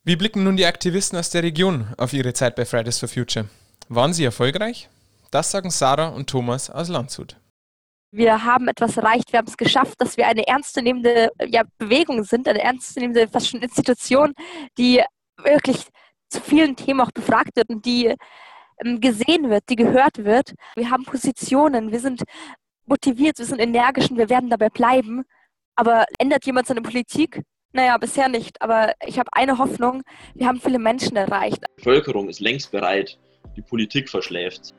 Wie 0.06 0.18
blicken 0.18 0.44
nun 0.44 0.58
die 0.58 0.66
Aktivisten 0.66 1.18
aus 1.18 1.30
der 1.30 1.44
Region 1.44 1.88
auf 1.98 2.12
ihre 2.12 2.34
Zeit 2.34 2.58
bei 2.58 2.66
Fridays 2.66 3.00
for 3.00 3.08
Future? 3.08 3.48
Waren 3.88 4.12
sie 4.12 4.26
erfolgreich? 4.26 4.90
Das 5.32 5.50
sagen 5.50 5.72
Sarah 5.72 6.10
und 6.10 6.30
Thomas 6.30 6.70
aus 6.70 6.90
Landshut. 6.90 7.38
Wir 8.12 8.44
haben 8.44 8.68
etwas 8.68 8.98
erreicht, 8.98 9.32
wir 9.32 9.40
haben 9.40 9.48
es 9.48 9.56
geschafft, 9.56 9.94
dass 10.00 10.18
wir 10.18 10.28
eine 10.28 10.46
ernstzunehmende 10.46 11.32
ja, 11.48 11.64
Bewegung 11.78 12.26
sind, 12.26 12.50
eine 12.50 12.62
ernstzunehmende 12.62 13.30
fast 13.30 13.48
schon 13.48 13.62
Institution, 13.62 14.34
die 14.78 15.02
wirklich 15.42 15.88
zu 16.28 16.42
vielen 16.42 16.76
Themen 16.76 17.00
auch 17.00 17.12
befragt 17.12 17.56
wird 17.56 17.70
und 17.70 17.86
die 17.86 18.14
ähm, 18.84 19.00
gesehen 19.00 19.50
wird, 19.50 19.64
die 19.70 19.78
gehört 19.78 20.18
wird. 20.26 20.54
Wir 20.76 20.90
haben 20.90 21.06
Positionen, 21.06 21.94
wir 21.94 22.02
sind 22.02 22.24
motiviert, 22.88 23.40
wir 23.40 23.46
sind 23.46 23.60
energisch 23.60 24.12
und 24.12 24.18
wir 24.18 24.30
werden 24.30 24.50
dabei 24.50 24.68
bleiben. 24.68 25.24
Aber 25.78 26.06
ändert 26.20 26.46
jemand 26.46 26.68
seine 26.68 26.82
Politik? 26.82 27.42
Naja, 27.76 27.98
bisher 27.98 28.30
nicht, 28.30 28.62
aber 28.62 28.94
ich 29.04 29.18
habe 29.18 29.34
eine 29.34 29.58
Hoffnung, 29.58 30.04
wir 30.36 30.46
haben 30.46 30.62
viele 30.62 30.78
Menschen 30.78 31.18
erreicht. 31.18 31.58
Die 31.58 31.84
Bevölkerung 31.84 32.30
ist 32.30 32.40
längst 32.40 32.72
bereit, 32.72 33.18
die 33.56 33.64
Politik 33.64 34.10
verschläft. 34.10 34.76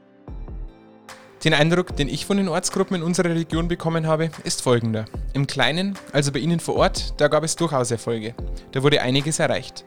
Den 1.42 1.54
Eindruck, 1.54 1.96
den 1.96 2.08
ich 2.08 2.24
von 2.24 2.36
den 2.36 2.48
Ortsgruppen 2.48 2.96
in 2.96 3.02
unserer 3.02 3.30
Region 3.30 3.66
bekommen 3.66 4.06
habe, 4.06 4.30
ist 4.44 4.62
folgender. 4.62 5.06
Im 5.34 5.48
Kleinen, 5.48 5.98
also 6.12 6.30
bei 6.30 6.38
Ihnen 6.38 6.60
vor 6.60 6.76
Ort, 6.76 7.20
da 7.20 7.26
gab 7.26 7.42
es 7.42 7.56
durchaus 7.56 7.90
Erfolge. 7.90 8.34
Da 8.70 8.82
wurde 8.84 9.02
einiges 9.02 9.40
erreicht. 9.40 9.84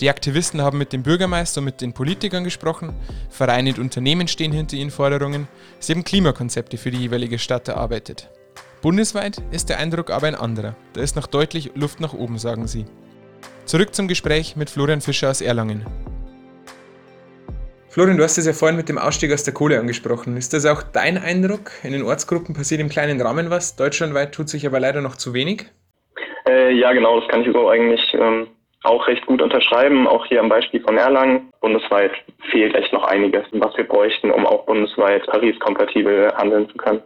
Die 0.00 0.10
Aktivisten 0.10 0.60
haben 0.60 0.78
mit 0.78 0.92
dem 0.92 1.04
Bürgermeister 1.04 1.60
und 1.60 1.66
mit 1.66 1.80
den 1.80 1.92
Politikern 1.92 2.42
gesprochen, 2.42 2.92
Vereine 3.30 3.70
und 3.70 3.78
Unternehmen 3.78 4.26
stehen 4.26 4.52
hinter 4.52 4.76
ihren 4.76 4.90
Forderungen, 4.90 5.46
sie 5.78 5.94
haben 5.94 6.04
Klimakonzepte 6.04 6.76
für 6.76 6.90
die 6.90 6.98
jeweilige 6.98 7.38
Stadt 7.38 7.68
erarbeitet. 7.68 8.28
Bundesweit 8.80 9.42
ist 9.50 9.70
der 9.70 9.78
Eindruck 9.78 10.10
aber 10.10 10.28
ein 10.28 10.36
anderer. 10.36 10.76
Da 10.92 11.00
ist 11.00 11.16
noch 11.16 11.26
deutlich 11.26 11.72
Luft 11.74 12.00
nach 12.00 12.12
oben, 12.12 12.38
sagen 12.38 12.68
sie. 12.68 12.84
Zurück 13.64 13.92
zum 13.92 14.06
Gespräch 14.06 14.54
mit 14.54 14.70
Florian 14.70 15.00
Fischer 15.00 15.30
aus 15.30 15.40
Erlangen. 15.40 15.84
Florian, 17.88 18.16
du 18.16 18.22
hast 18.22 18.38
es 18.38 18.46
ja 18.46 18.52
vorhin 18.52 18.76
mit 18.76 18.88
dem 18.88 18.96
Ausstieg 18.96 19.32
aus 19.32 19.42
der 19.42 19.52
Kohle 19.52 19.80
angesprochen. 19.80 20.36
Ist 20.36 20.52
das 20.52 20.64
auch 20.64 20.84
dein 20.84 21.18
Eindruck? 21.18 21.72
In 21.82 21.92
den 21.92 22.04
Ortsgruppen 22.04 22.54
passiert 22.54 22.80
im 22.80 22.88
kleinen 22.88 23.20
Rahmen 23.20 23.50
was, 23.50 23.74
deutschlandweit 23.74 24.32
tut 24.32 24.48
sich 24.48 24.64
aber 24.64 24.78
leider 24.78 25.00
noch 25.00 25.16
zu 25.16 25.34
wenig? 25.34 25.66
Äh, 26.48 26.72
ja, 26.74 26.92
genau, 26.92 27.18
das 27.18 27.28
kann 27.28 27.42
ich 27.42 27.52
so 27.52 27.68
eigentlich 27.68 28.14
ähm, 28.14 28.46
auch 28.84 29.08
recht 29.08 29.26
gut 29.26 29.42
unterschreiben. 29.42 30.06
Auch 30.06 30.24
hier 30.26 30.40
am 30.40 30.48
Beispiel 30.48 30.80
von 30.82 30.96
Erlangen. 30.96 31.50
Bundesweit 31.60 32.12
fehlt 32.52 32.76
echt 32.76 32.92
noch 32.92 33.02
einiges, 33.04 33.44
was 33.50 33.76
wir 33.76 33.88
bräuchten, 33.88 34.30
um 34.30 34.46
auch 34.46 34.66
bundesweit 34.66 35.26
Paris-kompatibel 35.26 36.32
handeln 36.36 36.68
zu 36.70 36.76
können. 36.76 37.02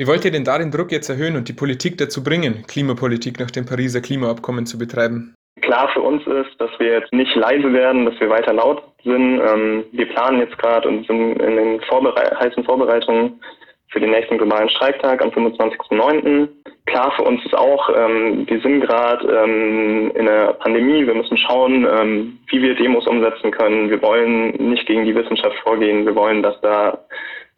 Wie 0.00 0.06
wollt 0.06 0.24
ihr 0.24 0.30
denn 0.30 0.44
da 0.44 0.56
den 0.56 0.70
Druck 0.70 0.92
jetzt 0.92 1.10
erhöhen 1.10 1.36
und 1.36 1.46
die 1.50 1.52
Politik 1.52 1.98
dazu 1.98 2.24
bringen, 2.24 2.64
Klimapolitik 2.66 3.38
nach 3.38 3.50
dem 3.50 3.66
Pariser 3.66 4.00
Klimaabkommen 4.00 4.64
zu 4.64 4.78
betreiben? 4.78 5.34
Klar 5.60 5.90
für 5.92 6.00
uns 6.00 6.26
ist, 6.26 6.58
dass 6.58 6.70
wir 6.78 7.00
jetzt 7.00 7.12
nicht 7.12 7.34
leise 7.36 7.70
werden, 7.74 8.06
dass 8.06 8.18
wir 8.18 8.30
weiter 8.30 8.54
laut 8.54 8.82
sind. 9.04 9.42
Ähm, 9.46 9.84
wir 9.92 10.08
planen 10.08 10.40
jetzt 10.40 10.56
gerade 10.56 10.88
und 10.88 11.06
sind 11.06 11.38
in 11.42 11.54
den 11.54 11.80
Vorbere 11.82 12.34
heißen 12.40 12.64
Vorbereitungen 12.64 13.42
für 13.88 14.00
den 14.00 14.12
nächsten 14.12 14.38
globalen 14.38 14.70
Streiktag 14.70 15.20
am 15.20 15.28
25.09. 15.32 16.48
Klar 16.86 17.12
für 17.16 17.24
uns 17.24 17.44
ist 17.44 17.54
auch, 17.54 17.90
ähm, 17.94 18.46
wir 18.48 18.60
sind 18.62 18.80
gerade 18.80 19.28
ähm, 19.28 20.12
in 20.14 20.26
einer 20.26 20.54
Pandemie, 20.54 21.06
wir 21.06 21.14
müssen 21.14 21.36
schauen, 21.36 22.38
wie 22.46 22.62
wir 22.62 22.74
Demos 22.74 23.06
umsetzen 23.06 23.50
können. 23.50 23.90
Wir 23.90 24.00
wollen 24.00 24.52
nicht 24.70 24.86
gegen 24.86 25.04
die 25.04 25.14
Wissenschaft 25.14 25.58
vorgehen, 25.58 26.06
wir 26.06 26.14
wollen, 26.14 26.42
dass 26.42 26.58
da 26.62 27.04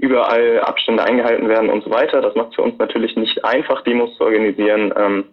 überall 0.02 0.60
Abstände 0.60 1.04
eingehalten 1.04 1.48
werden 1.48 1.70
und 1.70 1.84
so 1.84 1.90
weiter. 1.90 2.20
Das 2.20 2.34
macht 2.34 2.54
für 2.54 2.62
uns 2.62 2.76
natürlich 2.78 3.14
nicht 3.16 3.44
einfach, 3.44 3.82
Demos 3.82 4.14
zu 4.16 4.24
organisieren. 4.24 4.92
Ähm, 4.96 5.24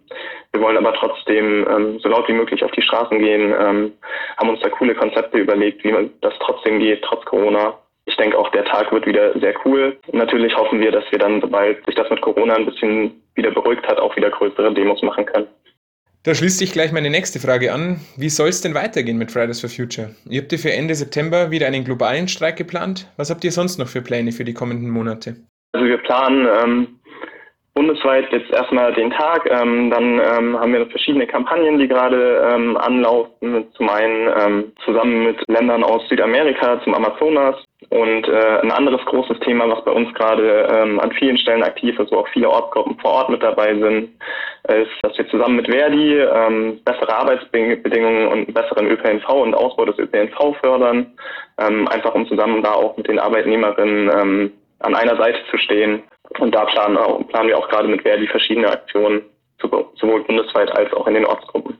wir 0.52 0.62
wollen 0.62 0.76
aber 0.76 0.94
trotzdem 0.94 1.66
ähm, 1.68 1.98
so 1.98 2.08
laut 2.08 2.28
wie 2.28 2.34
möglich 2.34 2.64
auf 2.64 2.70
die 2.70 2.82
Straßen 2.82 3.18
gehen, 3.18 3.52
ähm, 3.58 3.92
haben 4.36 4.48
uns 4.48 4.60
da 4.60 4.68
coole 4.68 4.94
Konzepte 4.94 5.38
überlegt, 5.38 5.82
wie 5.82 5.92
man 5.92 6.10
das 6.20 6.34
trotzdem 6.40 6.78
geht, 6.78 7.02
trotz 7.02 7.24
Corona. 7.24 7.74
Ich 8.06 8.16
denke 8.16 8.38
auch, 8.38 8.48
der 8.50 8.64
Tag 8.64 8.92
wird 8.92 9.06
wieder 9.06 9.38
sehr 9.40 9.54
cool. 9.64 9.98
Natürlich 10.12 10.56
hoffen 10.56 10.80
wir, 10.80 10.92
dass 10.92 11.04
wir 11.10 11.18
dann, 11.18 11.40
sobald 11.40 11.84
sich 11.86 11.96
das 11.96 12.08
mit 12.08 12.20
Corona 12.20 12.54
ein 12.54 12.66
bisschen 12.66 13.20
wieder 13.34 13.50
beruhigt 13.50 13.86
hat, 13.88 13.98
auch 13.98 14.14
wieder 14.14 14.30
größere 14.30 14.72
Demos 14.72 15.02
machen 15.02 15.26
können. 15.26 15.48
Da 16.22 16.34
schließt 16.34 16.58
sich 16.58 16.72
gleich 16.72 16.92
meine 16.92 17.08
nächste 17.08 17.38
Frage 17.38 17.72
an. 17.72 17.98
Wie 18.18 18.28
soll 18.28 18.50
es 18.50 18.60
denn 18.60 18.74
weitergehen 18.74 19.16
mit 19.16 19.30
Fridays 19.30 19.62
for 19.62 19.70
Future? 19.70 20.14
Ihr 20.28 20.42
habt 20.42 20.52
ja 20.52 20.58
für 20.58 20.70
Ende 20.70 20.94
September 20.94 21.50
wieder 21.50 21.66
einen 21.66 21.82
globalen 21.82 22.28
Streik 22.28 22.56
geplant. 22.56 23.10
Was 23.16 23.30
habt 23.30 23.42
ihr 23.42 23.52
sonst 23.52 23.78
noch 23.78 23.88
für 23.88 24.02
Pläne 24.02 24.30
für 24.30 24.44
die 24.44 24.52
kommenden 24.52 24.90
Monate? 24.90 25.36
Also 25.72 25.86
wir 25.86 25.96
planen 25.96 26.46
ähm, 26.62 27.00
bundesweit 27.72 28.30
jetzt 28.32 28.50
erstmal 28.50 28.92
den 28.92 29.10
Tag. 29.12 29.48
Ähm, 29.50 29.88
dann 29.88 30.20
ähm, 30.20 30.60
haben 30.60 30.74
wir 30.74 30.86
verschiedene 30.88 31.26
Kampagnen, 31.26 31.78
die 31.78 31.88
gerade 31.88 32.50
ähm, 32.52 32.76
anlaufen. 32.76 33.64
Zum 33.74 33.88
einen 33.88 34.28
ähm, 34.38 34.72
zusammen 34.84 35.24
mit 35.24 35.42
Ländern 35.48 35.82
aus 35.82 36.06
Südamerika 36.10 36.82
zum 36.84 36.92
Amazonas. 36.92 37.56
Und 37.88 38.28
äh, 38.28 38.60
ein 38.60 38.70
anderes 38.70 39.00
großes 39.06 39.40
Thema, 39.40 39.68
was 39.68 39.82
bei 39.84 39.90
uns 39.90 40.12
gerade 40.14 40.68
ähm, 40.70 41.00
an 41.00 41.12
vielen 41.12 41.38
Stellen 41.38 41.62
aktiv 41.62 41.98
ist, 41.98 42.12
wo 42.12 42.18
auch 42.18 42.28
viele 42.28 42.50
Ortsgruppen 42.50 42.98
vor 43.00 43.12
Ort 43.12 43.30
mit 43.30 43.42
dabei 43.42 43.74
sind, 43.74 44.10
ist, 44.68 44.90
dass 45.02 45.16
wir 45.16 45.26
zusammen 45.28 45.56
mit 45.56 45.66
Verdi 45.66 46.18
ähm, 46.18 46.78
bessere 46.84 47.16
Arbeitsbedingungen 47.16 48.28
und 48.28 48.52
besseren 48.52 48.86
ÖPNV 48.86 49.28
und 49.30 49.54
Ausbau 49.54 49.86
des 49.86 49.98
ÖPNV 49.98 50.56
fördern, 50.60 51.06
ähm, 51.58 51.88
einfach 51.88 52.14
um 52.14 52.28
zusammen 52.28 52.62
da 52.62 52.74
auch 52.74 52.96
mit 52.98 53.08
den 53.08 53.18
Arbeitnehmerinnen 53.18 54.10
ähm, 54.14 54.52
an 54.80 54.94
einer 54.94 55.16
Seite 55.16 55.38
zu 55.50 55.56
stehen. 55.56 56.02
Und 56.38 56.54
da 56.54 56.66
planen, 56.66 56.98
auch, 56.98 57.26
planen 57.28 57.48
wir 57.48 57.58
auch 57.58 57.68
gerade 57.70 57.88
mit 57.88 58.02
Verdi 58.02 58.26
verschiedene 58.28 58.68
Aktionen, 58.68 59.22
sowohl 59.58 60.22
bundesweit 60.24 60.70
als 60.72 60.92
auch 60.92 61.06
in 61.06 61.14
den 61.14 61.24
Ortsgruppen. 61.24 61.78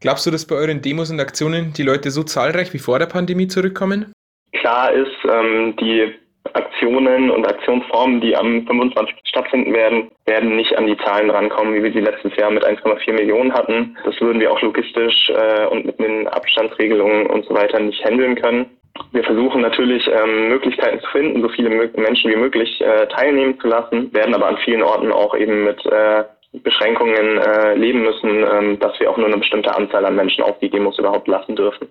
Glaubst 0.00 0.26
du, 0.26 0.30
dass 0.30 0.46
bei 0.46 0.56
euren 0.56 0.82
Demos 0.82 1.10
und 1.10 1.20
Aktionen 1.20 1.72
die 1.72 1.82
Leute 1.82 2.10
so 2.10 2.22
zahlreich 2.22 2.74
wie 2.74 2.78
vor 2.78 2.98
der 2.98 3.06
Pandemie 3.06 3.48
zurückkommen? 3.48 4.12
Klar 4.60 4.92
ist, 4.92 5.16
ähm, 5.24 5.76
die 5.76 6.14
Aktionen 6.52 7.30
und 7.30 7.46
Aktionsformen, 7.46 8.20
die 8.20 8.36
am 8.36 8.66
25. 8.66 9.16
stattfinden 9.24 9.74
werden, 9.74 10.10
werden 10.26 10.56
nicht 10.56 10.76
an 10.78 10.86
die 10.86 10.96
Zahlen 10.98 11.30
rankommen, 11.30 11.74
wie 11.74 11.82
wir 11.82 11.92
sie 11.92 12.00
letztes 12.00 12.34
Jahr 12.36 12.50
mit 12.50 12.64
1,4 12.64 13.12
Millionen 13.12 13.52
hatten. 13.52 13.96
Das 14.04 14.18
würden 14.20 14.40
wir 14.40 14.52
auch 14.52 14.60
logistisch 14.62 15.30
äh, 15.30 15.66
und 15.66 15.84
mit 15.84 15.98
den 15.98 16.28
Abstandsregelungen 16.28 17.26
und 17.26 17.44
so 17.46 17.54
weiter 17.54 17.80
nicht 17.80 18.02
handeln 18.04 18.36
können. 18.36 18.66
Wir 19.12 19.24
versuchen 19.24 19.60
natürlich 19.60 20.08
ähm, 20.08 20.48
Möglichkeiten 20.48 21.00
zu 21.00 21.10
finden, 21.10 21.42
so 21.42 21.48
viele 21.50 21.68
Menschen 21.68 22.30
wie 22.30 22.36
möglich 22.36 22.80
äh, 22.80 23.06
teilnehmen 23.08 23.60
zu 23.60 23.68
lassen, 23.68 24.12
werden 24.14 24.34
aber 24.34 24.46
an 24.46 24.56
vielen 24.64 24.82
Orten 24.82 25.12
auch 25.12 25.36
eben 25.36 25.64
mit 25.64 25.84
äh, 25.84 26.24
Beschränkungen 26.62 27.38
äh, 27.38 27.74
leben 27.74 28.02
müssen, 28.02 28.46
ähm, 28.50 28.78
dass 28.78 28.98
wir 28.98 29.10
auch 29.10 29.18
nur 29.18 29.26
eine 29.26 29.38
bestimmte 29.38 29.74
Anzahl 29.76 30.06
an 30.06 30.16
Menschen 30.16 30.44
auf 30.44 30.58
die 30.60 30.70
Demos 30.70 30.98
überhaupt 30.98 31.28
lassen 31.28 31.56
dürfen. 31.56 31.88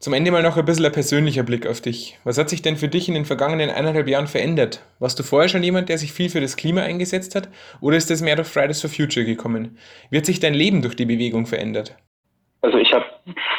Zum 0.00 0.14
Ende 0.14 0.30
mal 0.30 0.42
noch 0.42 0.56
ein 0.56 0.64
bisschen 0.64 0.86
ein 0.86 0.92
persönlicher 0.92 1.42
Blick 1.42 1.66
auf 1.66 1.82
dich. 1.82 2.18
Was 2.24 2.38
hat 2.38 2.48
sich 2.48 2.62
denn 2.62 2.76
für 2.76 2.88
dich 2.88 3.08
in 3.08 3.12
den 3.12 3.26
vergangenen 3.26 3.68
eineinhalb 3.68 4.08
Jahren 4.08 4.28
verändert? 4.28 4.80
Warst 4.98 5.18
du 5.18 5.22
vorher 5.22 5.50
schon 5.50 5.62
jemand, 5.62 5.90
der 5.90 5.98
sich 5.98 6.14
viel 6.14 6.30
für 6.30 6.40
das 6.40 6.56
Klima 6.56 6.80
eingesetzt 6.80 7.34
hat? 7.34 7.50
Oder 7.82 7.98
ist 7.98 8.10
das 8.10 8.22
mehr 8.22 8.34
durch 8.34 8.48
Fridays 8.48 8.80
for 8.80 8.88
Future 8.88 9.26
gekommen? 9.26 9.76
Hat 10.10 10.24
sich 10.24 10.40
dein 10.40 10.54
Leben 10.54 10.80
durch 10.80 10.96
die 10.96 11.04
Bewegung 11.04 11.44
verändert? 11.44 11.98
Also 12.62 12.78
ich 12.78 12.90
habe 12.94 13.04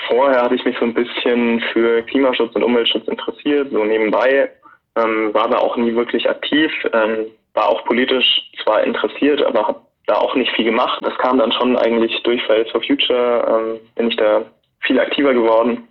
vorher 0.07 0.41
habe 0.41 0.55
ich 0.55 0.65
mich 0.65 0.75
so 0.79 0.85
ein 0.85 0.95
bisschen 0.95 1.61
für 1.73 2.01
Klimaschutz 2.01 2.55
und 2.55 2.63
Umweltschutz 2.63 3.07
interessiert, 3.07 3.69
so 3.71 3.85
nebenbei, 3.85 4.49
ähm, 4.95 5.31
war 5.35 5.47
da 5.47 5.59
auch 5.59 5.77
nie 5.77 5.93
wirklich 5.93 6.27
aktiv, 6.27 6.71
ähm, 6.91 7.27
war 7.53 7.69
auch 7.69 7.85
politisch 7.85 8.49
zwar 8.63 8.83
interessiert, 8.83 9.43
aber 9.43 9.67
habe 9.67 9.81
da 10.07 10.15
auch 10.15 10.33
nicht 10.33 10.51
viel 10.55 10.65
gemacht. 10.65 11.03
Das 11.03 11.15
kam 11.19 11.37
dann 11.37 11.51
schon 11.51 11.77
eigentlich 11.77 12.19
durch 12.23 12.41
Fridays 12.47 12.71
for 12.71 12.81
Future, 12.81 13.45
ähm, 13.47 13.79
bin 13.93 14.07
ich 14.07 14.15
da 14.15 14.41
viel 14.79 14.99
aktiver 14.99 15.35
geworden 15.35 15.87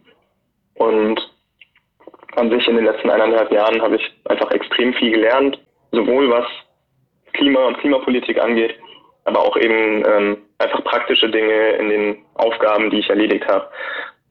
und 0.81 1.21
an 2.37 2.51
sich 2.51 2.67
in 2.67 2.77
den 2.77 2.87
letzten 2.87 3.11
eineinhalb 3.11 3.53
Jahren 3.53 3.83
habe 3.83 3.97
ich 3.97 4.13
einfach 4.25 4.51
extrem 4.51 4.95
viel 4.95 5.11
gelernt, 5.11 5.61
sowohl 5.93 6.31
was 6.31 6.47
Klima 7.35 7.67
und 7.67 7.79
Klimapolitik 7.79 8.41
angeht, 8.41 8.75
aber 9.25 9.41
auch 9.41 9.57
eben 9.59 10.03
ähm, 10.07 10.39
einfach 10.59 10.83
praktische 10.85 11.29
Dinge 11.29 11.73
in 11.73 11.91
den 11.91 12.25
Aufgaben, 12.35 12.89
die 12.89 13.01
ich 13.01 13.11
erledigt 13.11 13.47
habe. 13.47 13.69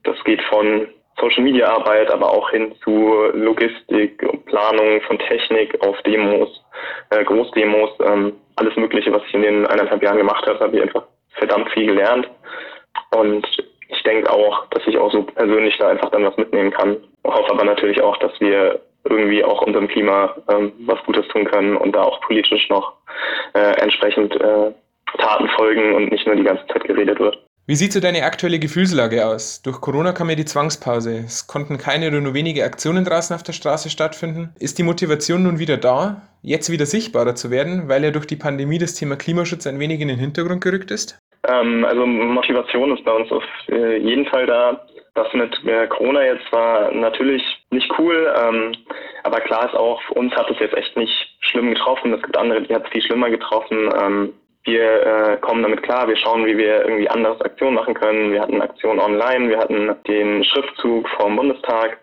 Das 0.02 0.16
geht 0.24 0.42
von 0.42 0.88
Social 1.20 1.44
Media 1.44 1.68
Arbeit, 1.68 2.10
aber 2.10 2.30
auch 2.32 2.50
hin 2.50 2.74
zu 2.82 3.14
Logistik 3.32 4.20
und 4.24 4.44
Planung 4.46 5.00
von 5.02 5.20
Technik 5.20 5.80
auf 5.86 6.00
Demos, 6.02 6.48
äh, 7.10 7.22
Großdemos, 7.22 7.90
ähm, 8.04 8.32
alles 8.56 8.74
Mögliche, 8.74 9.12
was 9.12 9.22
ich 9.28 9.34
in 9.34 9.42
den 9.42 9.66
eineinhalb 9.66 10.02
Jahren 10.02 10.18
gemacht 10.18 10.44
habe, 10.48 10.58
habe 10.58 10.76
ich 10.76 10.82
einfach 10.82 11.04
verdammt 11.34 11.70
viel 11.70 11.86
gelernt. 11.86 12.28
Und 13.14 13.46
ich 13.90 14.02
denke 14.02 14.30
auch, 14.30 14.66
dass 14.70 14.86
ich 14.86 14.96
auch 14.98 15.12
so 15.12 15.22
persönlich 15.22 15.76
da 15.78 15.88
einfach 15.88 16.10
dann 16.10 16.24
was 16.24 16.36
mitnehmen 16.36 16.70
kann. 16.70 16.96
Hoffe 17.24 17.50
aber 17.50 17.64
natürlich 17.64 18.00
auch, 18.02 18.16
dass 18.18 18.32
wir 18.40 18.80
irgendwie 19.04 19.44
auch 19.44 19.62
unserem 19.62 19.88
Klima 19.88 20.34
ähm, 20.48 20.72
was 20.86 20.98
Gutes 21.06 21.26
tun 21.28 21.44
können 21.44 21.76
und 21.76 21.92
da 21.94 22.02
auch 22.02 22.20
politisch 22.20 22.68
noch 22.68 22.92
äh, 23.54 23.80
entsprechend 23.80 24.34
äh, 24.36 24.72
Taten 25.18 25.48
folgen 25.56 25.94
und 25.94 26.12
nicht 26.12 26.26
nur 26.26 26.36
die 26.36 26.44
ganze 26.44 26.66
Zeit 26.68 26.84
geredet 26.84 27.18
wird. 27.18 27.38
Wie 27.66 27.76
sieht 27.76 27.92
so 27.92 28.00
deine 28.00 28.24
aktuelle 28.24 28.58
Gefühlslage 28.58 29.24
aus? 29.26 29.62
Durch 29.62 29.80
Corona 29.80 30.12
kam 30.12 30.28
ja 30.28 30.34
die 30.34 30.44
Zwangspause. 30.44 31.22
Es 31.24 31.46
konnten 31.46 31.78
keine 31.78 32.08
oder 32.08 32.20
nur 32.20 32.34
wenige 32.34 32.64
Aktionen 32.64 33.04
draußen 33.04 33.34
auf 33.34 33.42
der 33.42 33.52
Straße 33.52 33.90
stattfinden. 33.90 34.52
Ist 34.58 34.78
die 34.78 34.82
Motivation 34.82 35.44
nun 35.44 35.58
wieder 35.58 35.76
da, 35.76 36.22
jetzt 36.42 36.70
wieder 36.70 36.86
sichtbarer 36.86 37.36
zu 37.36 37.50
werden, 37.50 37.88
weil 37.88 38.02
ja 38.02 38.10
durch 38.10 38.26
die 38.26 38.36
Pandemie 38.36 38.78
das 38.78 38.94
Thema 38.94 39.16
Klimaschutz 39.16 39.66
ein 39.66 39.78
wenig 39.78 40.00
in 40.00 40.08
den 40.08 40.18
Hintergrund 40.18 40.64
gerückt 40.64 40.90
ist? 40.90 41.18
Ähm, 41.48 41.84
also 41.84 42.06
Motivation 42.06 42.96
ist 42.96 43.04
bei 43.04 43.12
uns 43.12 43.30
auf 43.32 43.44
äh, 43.68 43.96
jeden 43.98 44.26
Fall 44.26 44.46
da. 44.46 44.86
Das 45.14 45.32
mit 45.32 45.64
äh, 45.64 45.86
Corona 45.88 46.22
jetzt 46.24 46.50
war 46.52 46.92
natürlich 46.92 47.42
nicht 47.70 47.90
cool, 47.98 48.32
ähm, 48.38 48.72
aber 49.24 49.40
klar 49.40 49.66
ist 49.66 49.74
auch, 49.74 50.00
uns 50.10 50.32
hat 50.34 50.50
es 50.50 50.58
jetzt 50.60 50.76
echt 50.76 50.96
nicht 50.96 51.36
schlimm 51.40 51.74
getroffen. 51.74 52.12
Es 52.12 52.22
gibt 52.22 52.36
andere, 52.36 52.62
die 52.62 52.74
hat 52.74 52.84
es 52.84 52.90
viel 52.90 53.02
schlimmer 53.02 53.28
getroffen. 53.28 53.90
Ähm, 54.00 54.32
wir 54.64 55.06
äh, 55.06 55.36
kommen 55.38 55.62
damit 55.62 55.82
klar, 55.82 56.06
wir 56.06 56.16
schauen, 56.16 56.44
wie 56.44 56.56
wir 56.56 56.82
irgendwie 56.82 57.08
anderes 57.08 57.40
Aktionen 57.40 57.74
machen 57.74 57.94
können. 57.94 58.32
Wir 58.32 58.42
hatten 58.42 58.60
Aktionen 58.60 59.00
online, 59.00 59.48
wir 59.48 59.58
hatten 59.58 59.96
den 60.06 60.44
Schriftzug 60.44 61.08
vom 61.08 61.36
Bundestag 61.36 61.98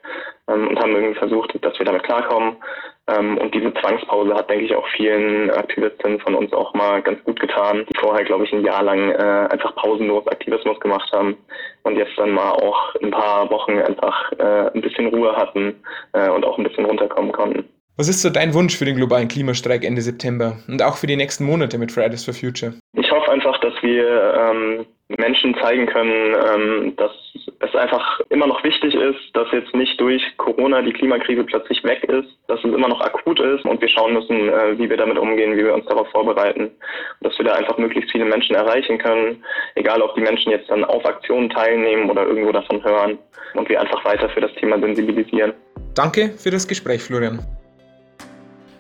ähm, 0.48 0.70
und 0.70 0.80
haben 0.80 0.96
irgendwie 0.96 1.20
versucht, 1.20 1.54
dass 1.64 1.78
wir 1.78 1.86
damit 1.86 2.04
klarkommen. 2.04 2.58
Ähm, 3.08 3.38
und 3.38 3.54
diese 3.56 3.74
Zwangspause 3.76 4.34
hat, 4.34 4.50
denke 4.50 4.66
ich, 4.66 4.76
auch 4.76 4.88
vielen 4.96 5.50
Aktivistinnen 5.52 6.20
von 6.20 6.36
uns 6.36 6.52
auch 6.54 6.74
mal 6.74 7.02
ganz 7.02 7.24
gut 7.24 7.40
getan, 7.40 7.86
die 7.90 8.00
vorher, 8.00 8.26
glaube 8.26 8.44
ich, 8.44 8.52
ein 8.52 8.66
Jahr 8.66 8.84
lang 8.84 9.12
äh, 9.12 9.48
einfach 9.50 9.76
pausenlos 9.76 10.28
Aktivismus 10.28 10.80
gemacht 10.82 11.10
haben 11.14 11.38
und 11.84 11.96
jetzt 11.96 12.18
dann 12.18 12.32
mal 12.32 12.52
auch 12.52 12.96
ein 13.02 13.12
paar 13.12 13.50
Wochen 13.50 13.80
einfach 13.80 14.32
äh, 14.34 14.72
ein 14.74 14.82
bisschen 14.82 15.08
Ruhe 15.08 15.36
hatten 15.36 15.82
äh, 16.14 16.30
und 16.30 16.46
auch 16.46 16.58
ein 16.58 16.66
bisschen 16.66 16.86
runterkommen 16.86 17.32
konnten. 17.32 17.70
Was 18.00 18.08
ist 18.08 18.22
so 18.22 18.30
dein 18.30 18.54
Wunsch 18.54 18.78
für 18.78 18.86
den 18.86 18.96
globalen 18.96 19.28
Klimastreik 19.28 19.84
Ende 19.84 20.04
September 20.04 20.60
und 20.68 20.84
auch 20.84 20.98
für 20.98 21.08
die 21.08 21.16
nächsten 21.16 21.46
Monate 21.46 21.80
mit 21.80 21.92
Fridays 21.92 22.24
for 22.24 22.34
Future? 22.36 22.74
Ich 22.94 23.10
hoffe 23.10 23.32
einfach, 23.32 23.60
dass 23.60 23.74
wir 23.82 24.36
ähm, 24.38 24.86
Menschen 25.18 25.56
zeigen 25.56 25.88
können, 25.88 26.36
ähm, 26.36 26.96
dass 26.96 27.12
es 27.60 27.74
einfach 27.74 28.20
immer 28.30 28.46
noch 28.46 28.64
wichtig 28.64 28.94
ist, 28.94 29.18
dass 29.34 29.48
jetzt 29.52 29.74
nicht 29.74 30.00
durch 30.00 30.22
Corona 30.38 30.84
die 30.84 30.94
Klimakrise 30.94 31.44
plötzlich 31.44 31.84
weg 31.84 32.04
ist, 32.04 32.30
dass 32.48 32.60
es 32.60 32.66
immer 32.66 32.88
noch 32.88 33.02
akut 33.02 33.40
ist 33.40 33.66
und 33.66 33.82
wir 33.82 33.90
schauen 33.90 34.14
müssen, 34.14 34.48
äh, 34.48 34.78
wie 34.78 34.88
wir 34.88 34.98
damit 34.98 35.18
umgehen, 35.18 35.58
wie 35.58 35.66
wir 35.66 35.74
uns 35.74 35.88
darauf 35.88 36.08
vorbereiten 36.12 36.66
und 36.66 37.22
dass 37.22 37.36
wir 37.40 37.46
da 37.46 37.54
einfach 37.54 37.80
möglichst 37.80 38.12
viele 38.12 38.26
Menschen 38.26 38.56
erreichen 38.56 39.00
können, 39.00 39.44
egal 39.74 40.04
ob 40.04 40.14
die 40.14 40.22
Menschen 40.22 40.52
jetzt 40.52 40.70
dann 40.70 40.84
auf 40.84 41.04
Aktionen 41.04 41.50
teilnehmen 41.50 42.12
oder 42.12 42.28
irgendwo 42.28 42.52
davon 42.52 42.84
hören 42.84 43.18
und 43.56 43.68
wir 43.68 43.82
einfach 43.82 44.06
weiter 44.06 44.30
für 44.30 44.42
das 44.42 44.54
Thema 44.60 44.80
sensibilisieren. 44.80 45.54
Danke 45.96 46.34
für 46.38 46.52
das 46.52 46.68
Gespräch, 46.68 47.02
Florian 47.02 47.40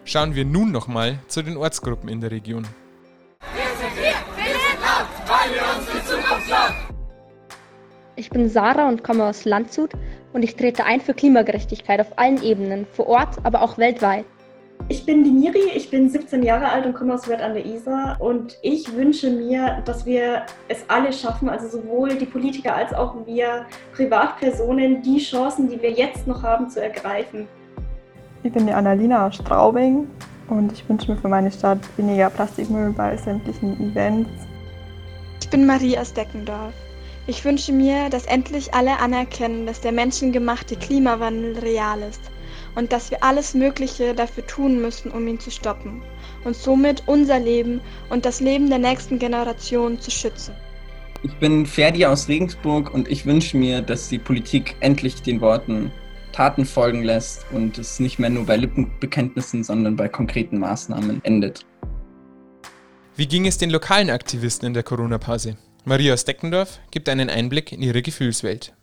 schauen 0.08 0.36
wir 0.36 0.46
nun 0.46 0.72
nochmal 0.72 1.20
zu 1.28 1.42
den 1.42 1.58
Ortsgruppen 1.58 2.08
in 2.08 2.22
der 2.22 2.32
Region. 2.32 2.66
Wir 3.54 3.64
sind 3.78 3.92
hier, 3.94 4.14
wir 4.36 4.54
sind 4.54 4.80
laut, 4.82 5.08
weil 5.28 5.54
wir 5.54 5.62
uns 5.78 5.86
die 5.92 6.06
Zukunft 6.08 6.48
glauben. 6.48 6.76
Ich 8.16 8.30
bin 8.30 8.50
Sarah 8.50 8.88
und 8.88 9.04
komme 9.04 9.26
aus 9.26 9.44
Landshut 9.44 9.92
und 10.32 10.44
ich 10.44 10.56
trete 10.56 10.86
ein 10.86 11.02
für 11.02 11.14
Klimagerechtigkeit 11.14 12.00
auf 12.00 12.18
allen 12.18 12.42
Ebenen, 12.42 12.88
vor 12.94 13.08
Ort, 13.08 13.36
aber 13.44 13.62
auch 13.62 13.78
weltweit. 13.78 14.26
Ich 14.90 15.06
bin 15.06 15.26
die 15.26 15.32
Miri, 15.32 15.72
ich 15.76 15.90
bin 15.90 16.10
17 16.10 16.42
Jahre 16.42 16.70
alt 16.70 16.86
und 16.86 16.94
komme 16.94 17.14
aus 17.14 17.28
Wörth 17.28 17.42
an 17.42 17.54
der 17.54 17.66
Isar 17.66 18.22
und 18.22 18.58
ich 18.62 18.96
wünsche 18.96 19.30
mir, 19.30 19.82
dass 19.84 20.06
wir 20.06 20.46
es 20.70 20.86
alle 20.88 21.12
schaffen, 21.12 21.50
also 21.50 21.68
sowohl 21.68 22.16
die 22.16 22.26
Politiker 22.26 22.76
als 22.76 22.94
auch 22.94 23.26
wir 23.26 23.66
Privatpersonen, 23.94 25.02
die 25.02 25.18
Chancen, 25.18 25.68
die 25.68 25.82
wir 25.82 25.92
jetzt 25.92 26.28
noch 26.28 26.44
haben, 26.44 26.70
zu 26.70 26.82
ergreifen. 26.82 27.48
Ich 28.48 28.54
bin 28.54 28.66
die 28.66 28.72
Annalina 28.72 29.28
aus 29.28 29.36
Straubing 29.36 30.08
und 30.48 30.72
ich 30.72 30.88
wünsche 30.88 31.12
mir 31.12 31.18
für 31.18 31.28
meine 31.28 31.52
Stadt 31.52 31.80
weniger 31.98 32.30
Plastikmüll 32.30 32.92
bei 32.92 33.18
sämtlichen 33.18 33.92
Events. 33.92 34.30
Ich 35.42 35.50
bin 35.50 35.66
Marie 35.66 35.98
aus 35.98 36.14
Deckendorf. 36.14 36.74
Ich 37.28 37.44
wünsche 37.44 37.74
mir, 37.74 38.10
dass 38.10 38.26
endlich 38.26 38.74
alle 38.74 39.00
anerkennen, 39.00 39.66
dass 39.66 39.82
der 39.82 39.92
menschengemachte 39.92 40.78
Klimawandel 40.78 41.60
real 41.60 42.02
ist 42.02 42.22
und 42.76 42.94
dass 42.94 43.12
wir 43.12 43.22
alles 43.22 43.54
Mögliche 43.54 44.14
dafür 44.14 44.48
tun 44.48 44.82
müssen, 44.82 45.12
um 45.12 45.28
ihn 45.28 45.42
zu 45.42 45.52
stoppen 45.52 46.02
und 46.46 46.56
somit 46.56 47.04
unser 47.06 47.42
Leben 47.42 47.82
und 48.10 48.26
das 48.26 48.40
Leben 48.40 48.70
der 48.70 48.80
nächsten 48.80 49.20
Generation 49.20 50.00
zu 50.00 50.10
schützen. 50.10 50.56
Ich 51.22 51.36
bin 51.40 51.66
Ferdi 51.66 52.06
aus 52.06 52.30
Regensburg 52.30 52.94
und 52.94 53.10
ich 53.10 53.26
wünsche 53.26 53.58
mir, 53.58 53.82
dass 53.82 54.08
die 54.08 54.20
Politik 54.20 54.78
endlich 54.80 55.22
den 55.22 55.42
Worten 55.42 55.92
Taten 56.38 56.66
folgen 56.66 57.02
lässt 57.02 57.48
und 57.52 57.80
es 57.80 58.00
nicht 58.00 58.20
mehr 58.20 58.30
nur 58.30 58.46
bei 58.46 58.58
Lippenbekenntnissen, 58.58 59.64
sondern 59.64 59.96
bei 59.96 60.08
konkreten 60.08 60.60
Maßnahmen 60.60 61.26
endet. 61.26 61.66
Wie 63.16 63.28
ging 63.28 63.48
es 63.48 63.58
den 63.58 63.72
lokalen 63.72 64.12
Aktivisten 64.12 64.68
in 64.68 64.76
der 64.76 64.84
Corona-Pause? 64.84 65.58
Maria 65.84 66.14
aus 66.14 66.26
Deckendorf 66.26 66.78
gibt 66.92 67.10
einen 67.10 67.32
Einblick 67.32 67.72
in 67.72 67.82
ihre 67.82 68.04
Gefühlswelt. 68.04 68.76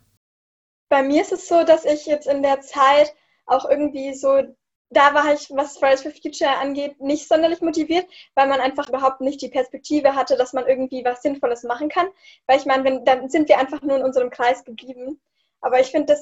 Bei 0.89 1.05
mir 1.05 1.23
ist 1.23 1.31
es 1.31 1.47
so, 1.47 1.63
dass 1.63 1.85
ich 1.85 2.07
jetzt 2.07 2.27
in 2.27 2.43
der 2.43 2.61
Zeit 2.61 3.15
auch 3.47 3.71
irgendwie 3.71 4.15
so, 4.15 4.43
da 4.91 5.15
war 5.15 5.33
ich, 5.33 5.49
was 5.51 5.79
Fridays 5.79 6.03
for 6.03 6.11
Future 6.11 6.59
angeht, 6.59 7.01
nicht 7.01 7.29
sonderlich 7.29 7.61
motiviert, 7.61 8.07
weil 8.35 8.49
man 8.49 8.59
einfach 8.59 8.89
überhaupt 8.89 9.21
nicht 9.21 9.41
die 9.41 9.49
Perspektive 9.49 10.17
hatte, 10.17 10.37
dass 10.37 10.55
man 10.55 10.67
irgendwie 10.67 11.05
was 11.05 11.23
Sinnvolles 11.23 11.63
machen 11.63 11.89
kann. 11.89 12.09
Weil 12.49 12.59
ich 12.59 12.67
meine, 12.67 12.83
wenn, 12.83 13.05
dann 13.05 13.29
sind 13.29 13.49
wir 13.49 13.61
einfach 13.61 13.83
nur 13.83 13.99
in 13.99 14.03
unserem 14.03 14.31
Kreis 14.31 14.65
geblieben. 14.65 15.21
Aber 15.61 15.79
ich 15.79 15.93
finde, 15.93 16.17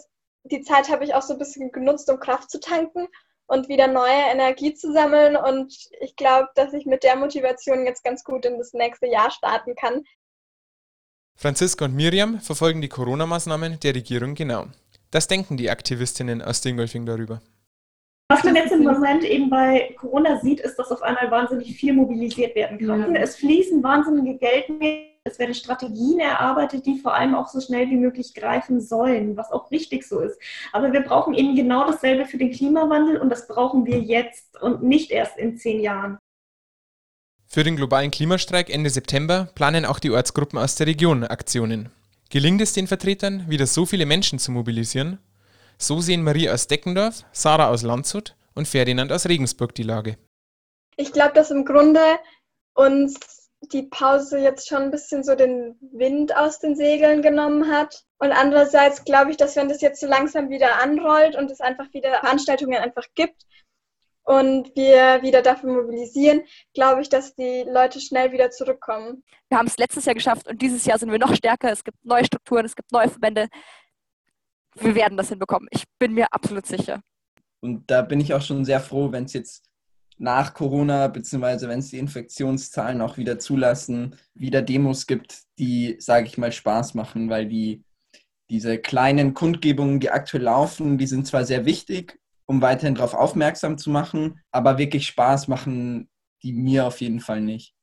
die 0.45 0.63
Zeit 0.63 0.89
habe 0.89 1.05
ich 1.05 1.15
auch 1.15 1.23
so 1.23 1.35
ein 1.35 1.39
bisschen 1.39 1.71
genutzt, 1.73 2.11
um 2.11 2.19
Kraft 2.19 2.51
zu 2.51 2.61
tanken 2.61 3.09
und 3.47 3.69
wieder 3.69 3.87
neue 3.87 4.31
Energie 4.31 4.75
zu 4.75 4.93
sammeln. 4.93 5.37
Und 5.37 5.75
ich 6.01 6.17
glaube, 6.17 6.49
dass 6.55 6.73
ich 6.73 6.87
mit 6.87 7.03
der 7.03 7.17
Motivation 7.17 7.87
jetzt 7.87 8.05
ganz 8.05 8.25
gut 8.25 8.45
in 8.45 8.59
das 8.59 8.73
nächste 8.73 9.07
Jahr 9.07 9.31
starten 9.31 9.75
kann. 9.75 10.05
Franziska 11.37 11.85
und 11.87 11.95
Miriam 11.95 12.41
verfolgen 12.41 12.81
die 12.81 12.89
Corona-Maßnahmen 12.89 13.81
der 13.81 13.95
Regierung 13.95 14.35
genau. 14.35 14.67
Das 15.11 15.29
denken 15.29 15.57
die 15.57 15.71
Aktivistinnen 15.71 16.43
aus 16.43 16.61
Dingolfing 16.61 17.05
darüber. 17.07 17.41
Was 18.29 18.45
man 18.45 18.57
jetzt 18.57 18.73
im 18.73 18.85
Moment 18.85 19.25
eben 19.25 19.51
bei 19.51 19.95
Corona 19.99 20.41
sieht, 20.41 20.61
ist, 20.61 20.77
dass 20.77 20.91
auf 20.91 21.03
einmal 21.03 21.31
wahnsinnig 21.31 21.77
viel 21.77 21.93
mobilisiert 21.93 22.55
werden 22.55 22.79
kann. 22.79 23.15
Ja. 23.15 23.21
Es 23.21 23.37
fließen 23.37 23.83
wahnsinnige 23.83 24.39
Geldmengen. 24.39 25.12
Es 25.25 25.39
werden 25.39 25.55
Strategien 25.55 26.19
erarbeitet, 26.19 26.85
die 26.85 26.99
vor 26.99 27.15
allem 27.15 27.35
auch 27.35 27.49
so 27.49 27.61
schnell 27.61 27.89
wie 27.91 27.97
möglich 27.97 28.35
greifen 28.35 28.81
sollen, 28.81 29.37
was 29.37 29.53
auch 29.53 29.71
richtig 29.71 30.07
so 30.07 30.19
ist. 30.19 30.39
Aber 30.73 30.93
wir 30.93 31.03
brauchen 31.03 31.35
eben 31.35 31.55
genau 31.55 31.87
dasselbe 31.87 32.27
für 32.27 32.39
den 32.39 32.51
Klimawandel 32.51 33.19
und 33.19 33.31
das 33.31 33.47
brauchen 33.47 33.87
wir 33.87 34.01
jetzt 34.01 34.61
und 34.61 34.83
nicht 34.83 35.13
erst 35.13 35.39
in 35.39 35.57
zehn 35.57 35.81
Jahren. 35.81 36.19
Für 37.47 37.63
den 37.63 37.77
globalen 37.77 38.11
Klimastreik 38.11 38.69
Ende 38.69 38.91
September 38.91 39.49
planen 39.55 39.85
auch 39.85 40.01
die 40.01 40.11
Ortsgruppen 40.11 40.59
aus 40.59 40.75
der 40.75 40.89
Region 40.89 41.23
Aktionen. 41.23 41.91
Gelingt 42.31 42.61
es 42.61 42.73
den 42.73 42.89
Vertretern, 42.89 43.49
wieder 43.49 43.67
so 43.67 43.87
viele 43.87 44.07
Menschen 44.07 44.39
zu 44.39 44.51
mobilisieren? 44.51 45.19
So 45.79 46.01
sehen 46.01 46.25
Marie 46.25 46.49
aus 46.49 46.67
Deckendorf, 46.67 47.25
Sarah 47.33 47.69
aus 47.69 47.83
Landshut 47.83 48.35
und 48.55 48.67
Ferdinand 48.67 49.13
aus 49.13 49.27
Regensburg 49.27 49.75
die 49.75 49.83
Lage. 49.83 50.17
Ich 50.97 51.13
glaube, 51.13 51.35
dass 51.35 51.51
im 51.51 51.65
Grunde 51.65 52.01
uns 52.75 53.42
die 53.73 53.83
Pause 53.85 54.39
jetzt 54.39 54.69
schon 54.69 54.83
ein 54.83 54.91
bisschen 54.91 55.23
so 55.23 55.35
den 55.35 55.77
Wind 55.93 56.37
aus 56.37 56.59
den 56.59 56.75
Segeln 56.75 57.23
genommen 57.23 57.71
hat. 57.71 58.05
Und 58.19 58.33
andererseits 58.33 59.05
glaube 59.05 59.31
ich, 59.31 59.37
dass 59.37 59.57
wenn 59.57 59.69
das 59.69 59.81
jetzt 59.81 60.01
so 60.01 60.07
langsam 60.07 60.51
wieder 60.51 60.83
anrollt 60.83 61.37
und 61.37 61.51
es 61.51 61.61
einfach 61.61 61.93
wieder 61.93 62.11
Veranstaltungen 62.21 62.79
einfach 62.79 63.07
gibt, 63.15 63.47
und 64.25 64.75
wir 64.77 65.23
wieder 65.23 65.43
dafür 65.43 65.83
mobilisieren, 65.83 66.43
glaube 66.75 67.03
ich, 67.03 67.09
dass 67.09 67.35
die 67.35 67.65
Leute 67.69 68.01
schnell 68.01 68.33
wieder 68.33 68.51
zurückkommen. 68.51 69.25
Wir 69.49 69.59
haben 69.59 69.67
es 69.67 69.79
letztes 69.79 70.05
Jahr 70.05 70.15
geschafft 70.15 70.47
und 70.49 70.61
dieses 70.63 70.85
Jahr 70.85 70.99
sind 70.99 71.11
wir 71.11 71.19
noch 71.19 71.35
stärker. 71.35 71.73
Es 71.73 71.85
gibt 71.85 72.05
neue 72.05 72.25
Strukturen, 72.25 72.65
es 72.65 72.77
gibt 72.77 72.93
neue 72.93 73.09
Verbände. 73.09 73.49
Wir 74.75 74.95
werden 74.95 75.17
das 75.17 75.29
hinbekommen. 75.29 75.69
Ich 75.71 75.85
bin 75.99 76.13
mir 76.13 76.27
absolut 76.31 76.67
sicher. 76.67 77.01
Und 77.61 77.91
da 77.91 78.03
bin 78.03 78.21
ich 78.21 78.33
auch 78.33 78.43
schon 78.43 78.65
sehr 78.65 78.81
froh, 78.81 79.13
wenn 79.13 79.25
es 79.25 79.33
jetzt 79.33 79.65
nach 80.23 80.55
Corona, 80.55 81.09
beziehungsweise 81.09 81.69
wenn 81.69 81.81
es 81.81 81.91
die 81.91 81.99
Infektionszahlen 81.99 83.01
auch 83.01 83.17
wieder 83.17 83.39
zulassen, 83.39 84.17
wieder 84.35 84.63
Demos 84.63 85.07
gibt, 85.07 85.43
die, 85.59 85.97
sage 85.99 86.27
ich 86.27 86.39
mal, 86.39 86.53
Spaß 86.53 86.95
machen, 86.95 87.29
weil 87.29 87.47
die 87.47 87.85
diese 88.51 88.79
kleinen 88.79 89.35
Kundgebungen, 89.35 89.99
die 89.99 90.11
aktuell 90.11 90.43
laufen, 90.43 90.99
die 90.99 91.07
sind 91.07 91.27
zwar 91.27 91.45
sehr 91.45 91.65
wichtig 91.65 92.19
um 92.53 92.61
weiterhin 92.61 92.95
darauf 92.95 93.15
aufmerksam 93.15 93.79
zu 93.79 93.91
machen. 93.91 94.41
Aber 94.51 94.79
wirklich 94.79 95.07
Spaß 95.07 95.49
machen 95.49 96.09
die 96.43 96.53
mir 96.53 96.87
auf 96.87 97.01
jeden 97.01 97.21
Fall 97.21 97.41
nicht. 97.41 97.75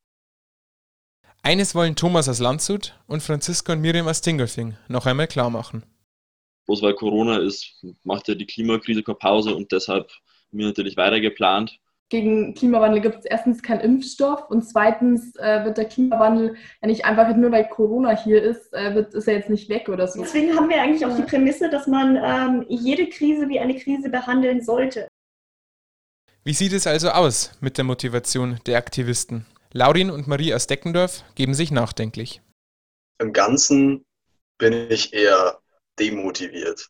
Eines 1.42 1.74
wollen 1.74 1.96
Thomas 1.96 2.28
aus 2.28 2.40
Landshut 2.40 3.00
und 3.08 3.24
Franziska 3.24 3.74
und 3.74 3.82
Miriam 3.82 4.08
aus 4.08 4.22
Dingolfing 4.22 4.76
noch 4.90 5.06
einmal 5.06 5.28
klar 5.28 5.50
machen. 5.50 5.84
Bloß 6.66 6.82
weil 6.82 6.94
Corona 6.94 7.38
ist, 7.38 7.84
macht 8.04 8.28
ja 8.28 8.36
die 8.36 8.46
Klimakrise 8.46 9.02
keine 9.02 9.18
Pause 9.18 9.56
und 9.56 9.72
deshalb 9.72 10.12
mir 10.52 10.68
natürlich 10.68 10.98
weiter 10.98 11.20
geplant 11.20 11.80
gegen 12.10 12.56
Klimawandel 12.56 13.02
gibt 13.02 13.20
es 13.20 13.26
erstens 13.26 13.62
keinen 13.62 13.82
Impfstoff 13.82 14.50
und 14.50 14.64
zweitens 14.64 15.36
äh, 15.36 15.64
wird 15.64 15.78
der 15.78 15.86
Klimawandel 15.86 16.56
ja 16.82 16.88
nicht 16.88 17.06
einfach 17.06 17.36
nur 17.36 17.52
weil 17.52 17.68
Corona 17.70 18.18
hier 18.18 18.42
ist, 18.42 18.74
äh, 18.74 18.96
wird, 18.96 19.14
ist 19.14 19.28
er 19.28 19.36
jetzt 19.36 19.50
nicht 19.50 19.70
weg 19.70 19.90
oder 19.90 20.08
so. 20.08 20.22
Deswegen 20.22 20.56
haben 20.56 20.70
wir 20.70 20.82
eigentlich 20.82 21.06
auch 21.06 21.16
die 21.16 21.22
Prämisse, 21.22 21.70
dass 21.70 21.88
man 21.88 22.18
ähm, 22.18 22.66
jede 22.68 23.08
Krise 23.10 23.48
wie 23.48 23.60
eine 23.60 23.78
Krise 23.78 24.10
behandeln 24.10 24.62
sollte. 24.64 25.08
Wie 26.44 26.54
sieht 26.54 26.74
es 26.74 26.88
also 26.88 27.10
aus 27.10 27.52
mit 27.62 27.78
der 27.78 27.86
Motivation 27.86 28.60
der 28.66 28.78
Aktivisten? 28.78 29.46
Laurin 29.72 30.10
und 30.10 30.28
Marie 30.28 30.54
aus 30.54 30.66
Deckendorf 30.66 31.24
geben 31.36 31.54
sich 31.54 31.70
nachdenklich. 31.70 32.42
Im 33.22 33.34
Ganzen 33.34 34.04
bin 34.58 34.90
ich 34.90 35.14
eher 35.14 35.60
demotiviert 36.00 36.90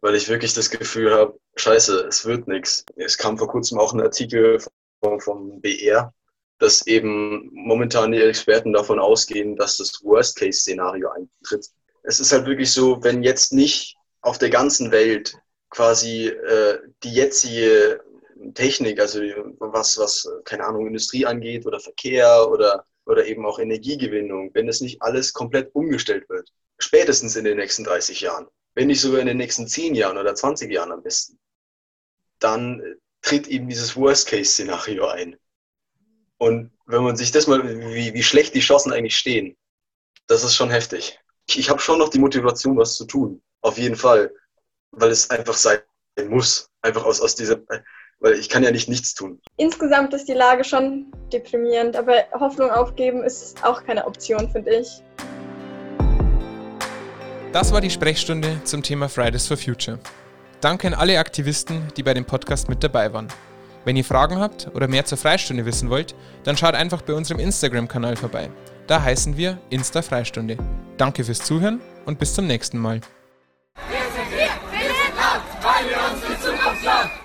weil 0.00 0.14
ich 0.14 0.28
wirklich 0.28 0.54
das 0.54 0.70
Gefühl 0.70 1.12
habe, 1.12 1.38
scheiße, 1.56 2.06
es 2.08 2.24
wird 2.24 2.48
nichts. 2.48 2.84
Es 2.96 3.16
kam 3.16 3.38
vor 3.38 3.48
kurzem 3.48 3.78
auch 3.78 3.92
ein 3.92 4.00
Artikel 4.00 4.58
vom, 5.02 5.20
vom 5.20 5.60
BR, 5.60 6.12
dass 6.58 6.86
eben 6.86 7.50
momentan 7.52 8.12
die 8.12 8.20
Experten 8.20 8.72
davon 8.72 8.98
ausgehen, 8.98 9.56
dass 9.56 9.76
das 9.76 10.02
Worst-Case-Szenario 10.02 11.10
eintritt. 11.10 11.68
Es 12.02 12.20
ist 12.20 12.32
halt 12.32 12.46
wirklich 12.46 12.70
so, 12.72 13.02
wenn 13.02 13.22
jetzt 13.22 13.52
nicht 13.52 13.96
auf 14.20 14.38
der 14.38 14.50
ganzen 14.50 14.90
Welt 14.90 15.36
quasi 15.70 16.28
äh, 16.28 16.78
die 17.02 17.12
jetzige 17.12 18.00
Technik, 18.54 19.00
also 19.00 19.20
was, 19.58 19.98
was, 19.98 20.28
keine 20.44 20.64
Ahnung, 20.64 20.86
Industrie 20.86 21.26
angeht 21.26 21.66
oder 21.66 21.80
Verkehr 21.80 22.48
oder, 22.50 22.84
oder 23.06 23.26
eben 23.26 23.44
auch 23.46 23.58
Energiegewinnung, 23.58 24.50
wenn 24.54 24.68
es 24.68 24.80
nicht 24.80 25.02
alles 25.02 25.32
komplett 25.32 25.74
umgestellt 25.74 26.28
wird, 26.28 26.50
spätestens 26.78 27.36
in 27.36 27.44
den 27.44 27.56
nächsten 27.56 27.84
30 27.84 28.20
Jahren, 28.20 28.46
wenn 28.76 28.88
nicht 28.88 29.00
sogar 29.00 29.20
in 29.20 29.26
den 29.26 29.38
nächsten 29.38 29.66
10 29.66 29.94
Jahren 29.94 30.18
oder 30.18 30.34
20 30.34 30.70
Jahren 30.70 30.92
am 30.92 31.02
besten, 31.02 31.38
dann 32.38 32.82
tritt 33.22 33.48
eben 33.48 33.68
dieses 33.68 33.96
Worst-Case-Szenario 33.96 35.08
ein. 35.08 35.36
Und 36.36 36.70
wenn 36.84 37.02
man 37.02 37.16
sich 37.16 37.32
das 37.32 37.46
mal, 37.46 37.66
wie, 37.66 38.12
wie 38.12 38.22
schlecht 38.22 38.54
die 38.54 38.60
Chancen 38.60 38.92
eigentlich 38.92 39.16
stehen, 39.16 39.56
das 40.26 40.44
ist 40.44 40.54
schon 40.54 40.70
heftig. 40.70 41.18
Ich, 41.48 41.58
ich 41.58 41.70
habe 41.70 41.80
schon 41.80 41.98
noch 41.98 42.10
die 42.10 42.18
Motivation, 42.18 42.76
was 42.76 42.96
zu 42.96 43.06
tun. 43.06 43.42
Auf 43.62 43.78
jeden 43.78 43.96
Fall. 43.96 44.32
Weil 44.90 45.10
es 45.10 45.30
einfach 45.30 45.54
sein 45.54 45.80
muss. 46.28 46.68
Einfach 46.82 47.04
aus, 47.04 47.22
aus 47.22 47.34
dieser, 47.34 47.58
weil 48.20 48.34
ich 48.34 48.50
kann 48.50 48.62
ja 48.62 48.70
nicht 48.70 48.90
nichts 48.90 49.14
tun. 49.14 49.40
Insgesamt 49.56 50.12
ist 50.12 50.28
die 50.28 50.34
Lage 50.34 50.64
schon 50.64 51.10
deprimierend, 51.32 51.96
aber 51.96 52.26
Hoffnung 52.32 52.70
aufgeben 52.70 53.24
ist 53.24 53.64
auch 53.64 53.82
keine 53.84 54.06
Option, 54.06 54.50
finde 54.50 54.80
ich. 54.80 55.02
Das 57.56 57.72
war 57.72 57.80
die 57.80 57.88
Sprechstunde 57.88 58.60
zum 58.64 58.82
Thema 58.82 59.08
Fridays 59.08 59.46
for 59.46 59.56
Future. 59.56 59.98
Danke 60.60 60.88
an 60.88 60.92
alle 60.92 61.18
Aktivisten, 61.18 61.88
die 61.96 62.02
bei 62.02 62.12
dem 62.12 62.26
Podcast 62.26 62.68
mit 62.68 62.84
dabei 62.84 63.14
waren. 63.14 63.28
Wenn 63.86 63.96
ihr 63.96 64.04
Fragen 64.04 64.38
habt 64.38 64.68
oder 64.74 64.88
mehr 64.88 65.06
zur 65.06 65.16
Freistunde 65.16 65.64
wissen 65.64 65.88
wollt, 65.88 66.14
dann 66.44 66.58
schaut 66.58 66.74
einfach 66.74 67.00
bei 67.00 67.14
unserem 67.14 67.40
Instagram-Kanal 67.40 68.16
vorbei. 68.16 68.50
Da 68.86 69.00
heißen 69.00 69.38
wir 69.38 69.56
Insta 69.70 70.02
Freistunde. 70.02 70.58
Danke 70.98 71.24
fürs 71.24 71.38
Zuhören 71.38 71.80
und 72.04 72.18
bis 72.18 72.34
zum 72.34 72.46
nächsten 72.46 72.76
Mal. 72.76 73.00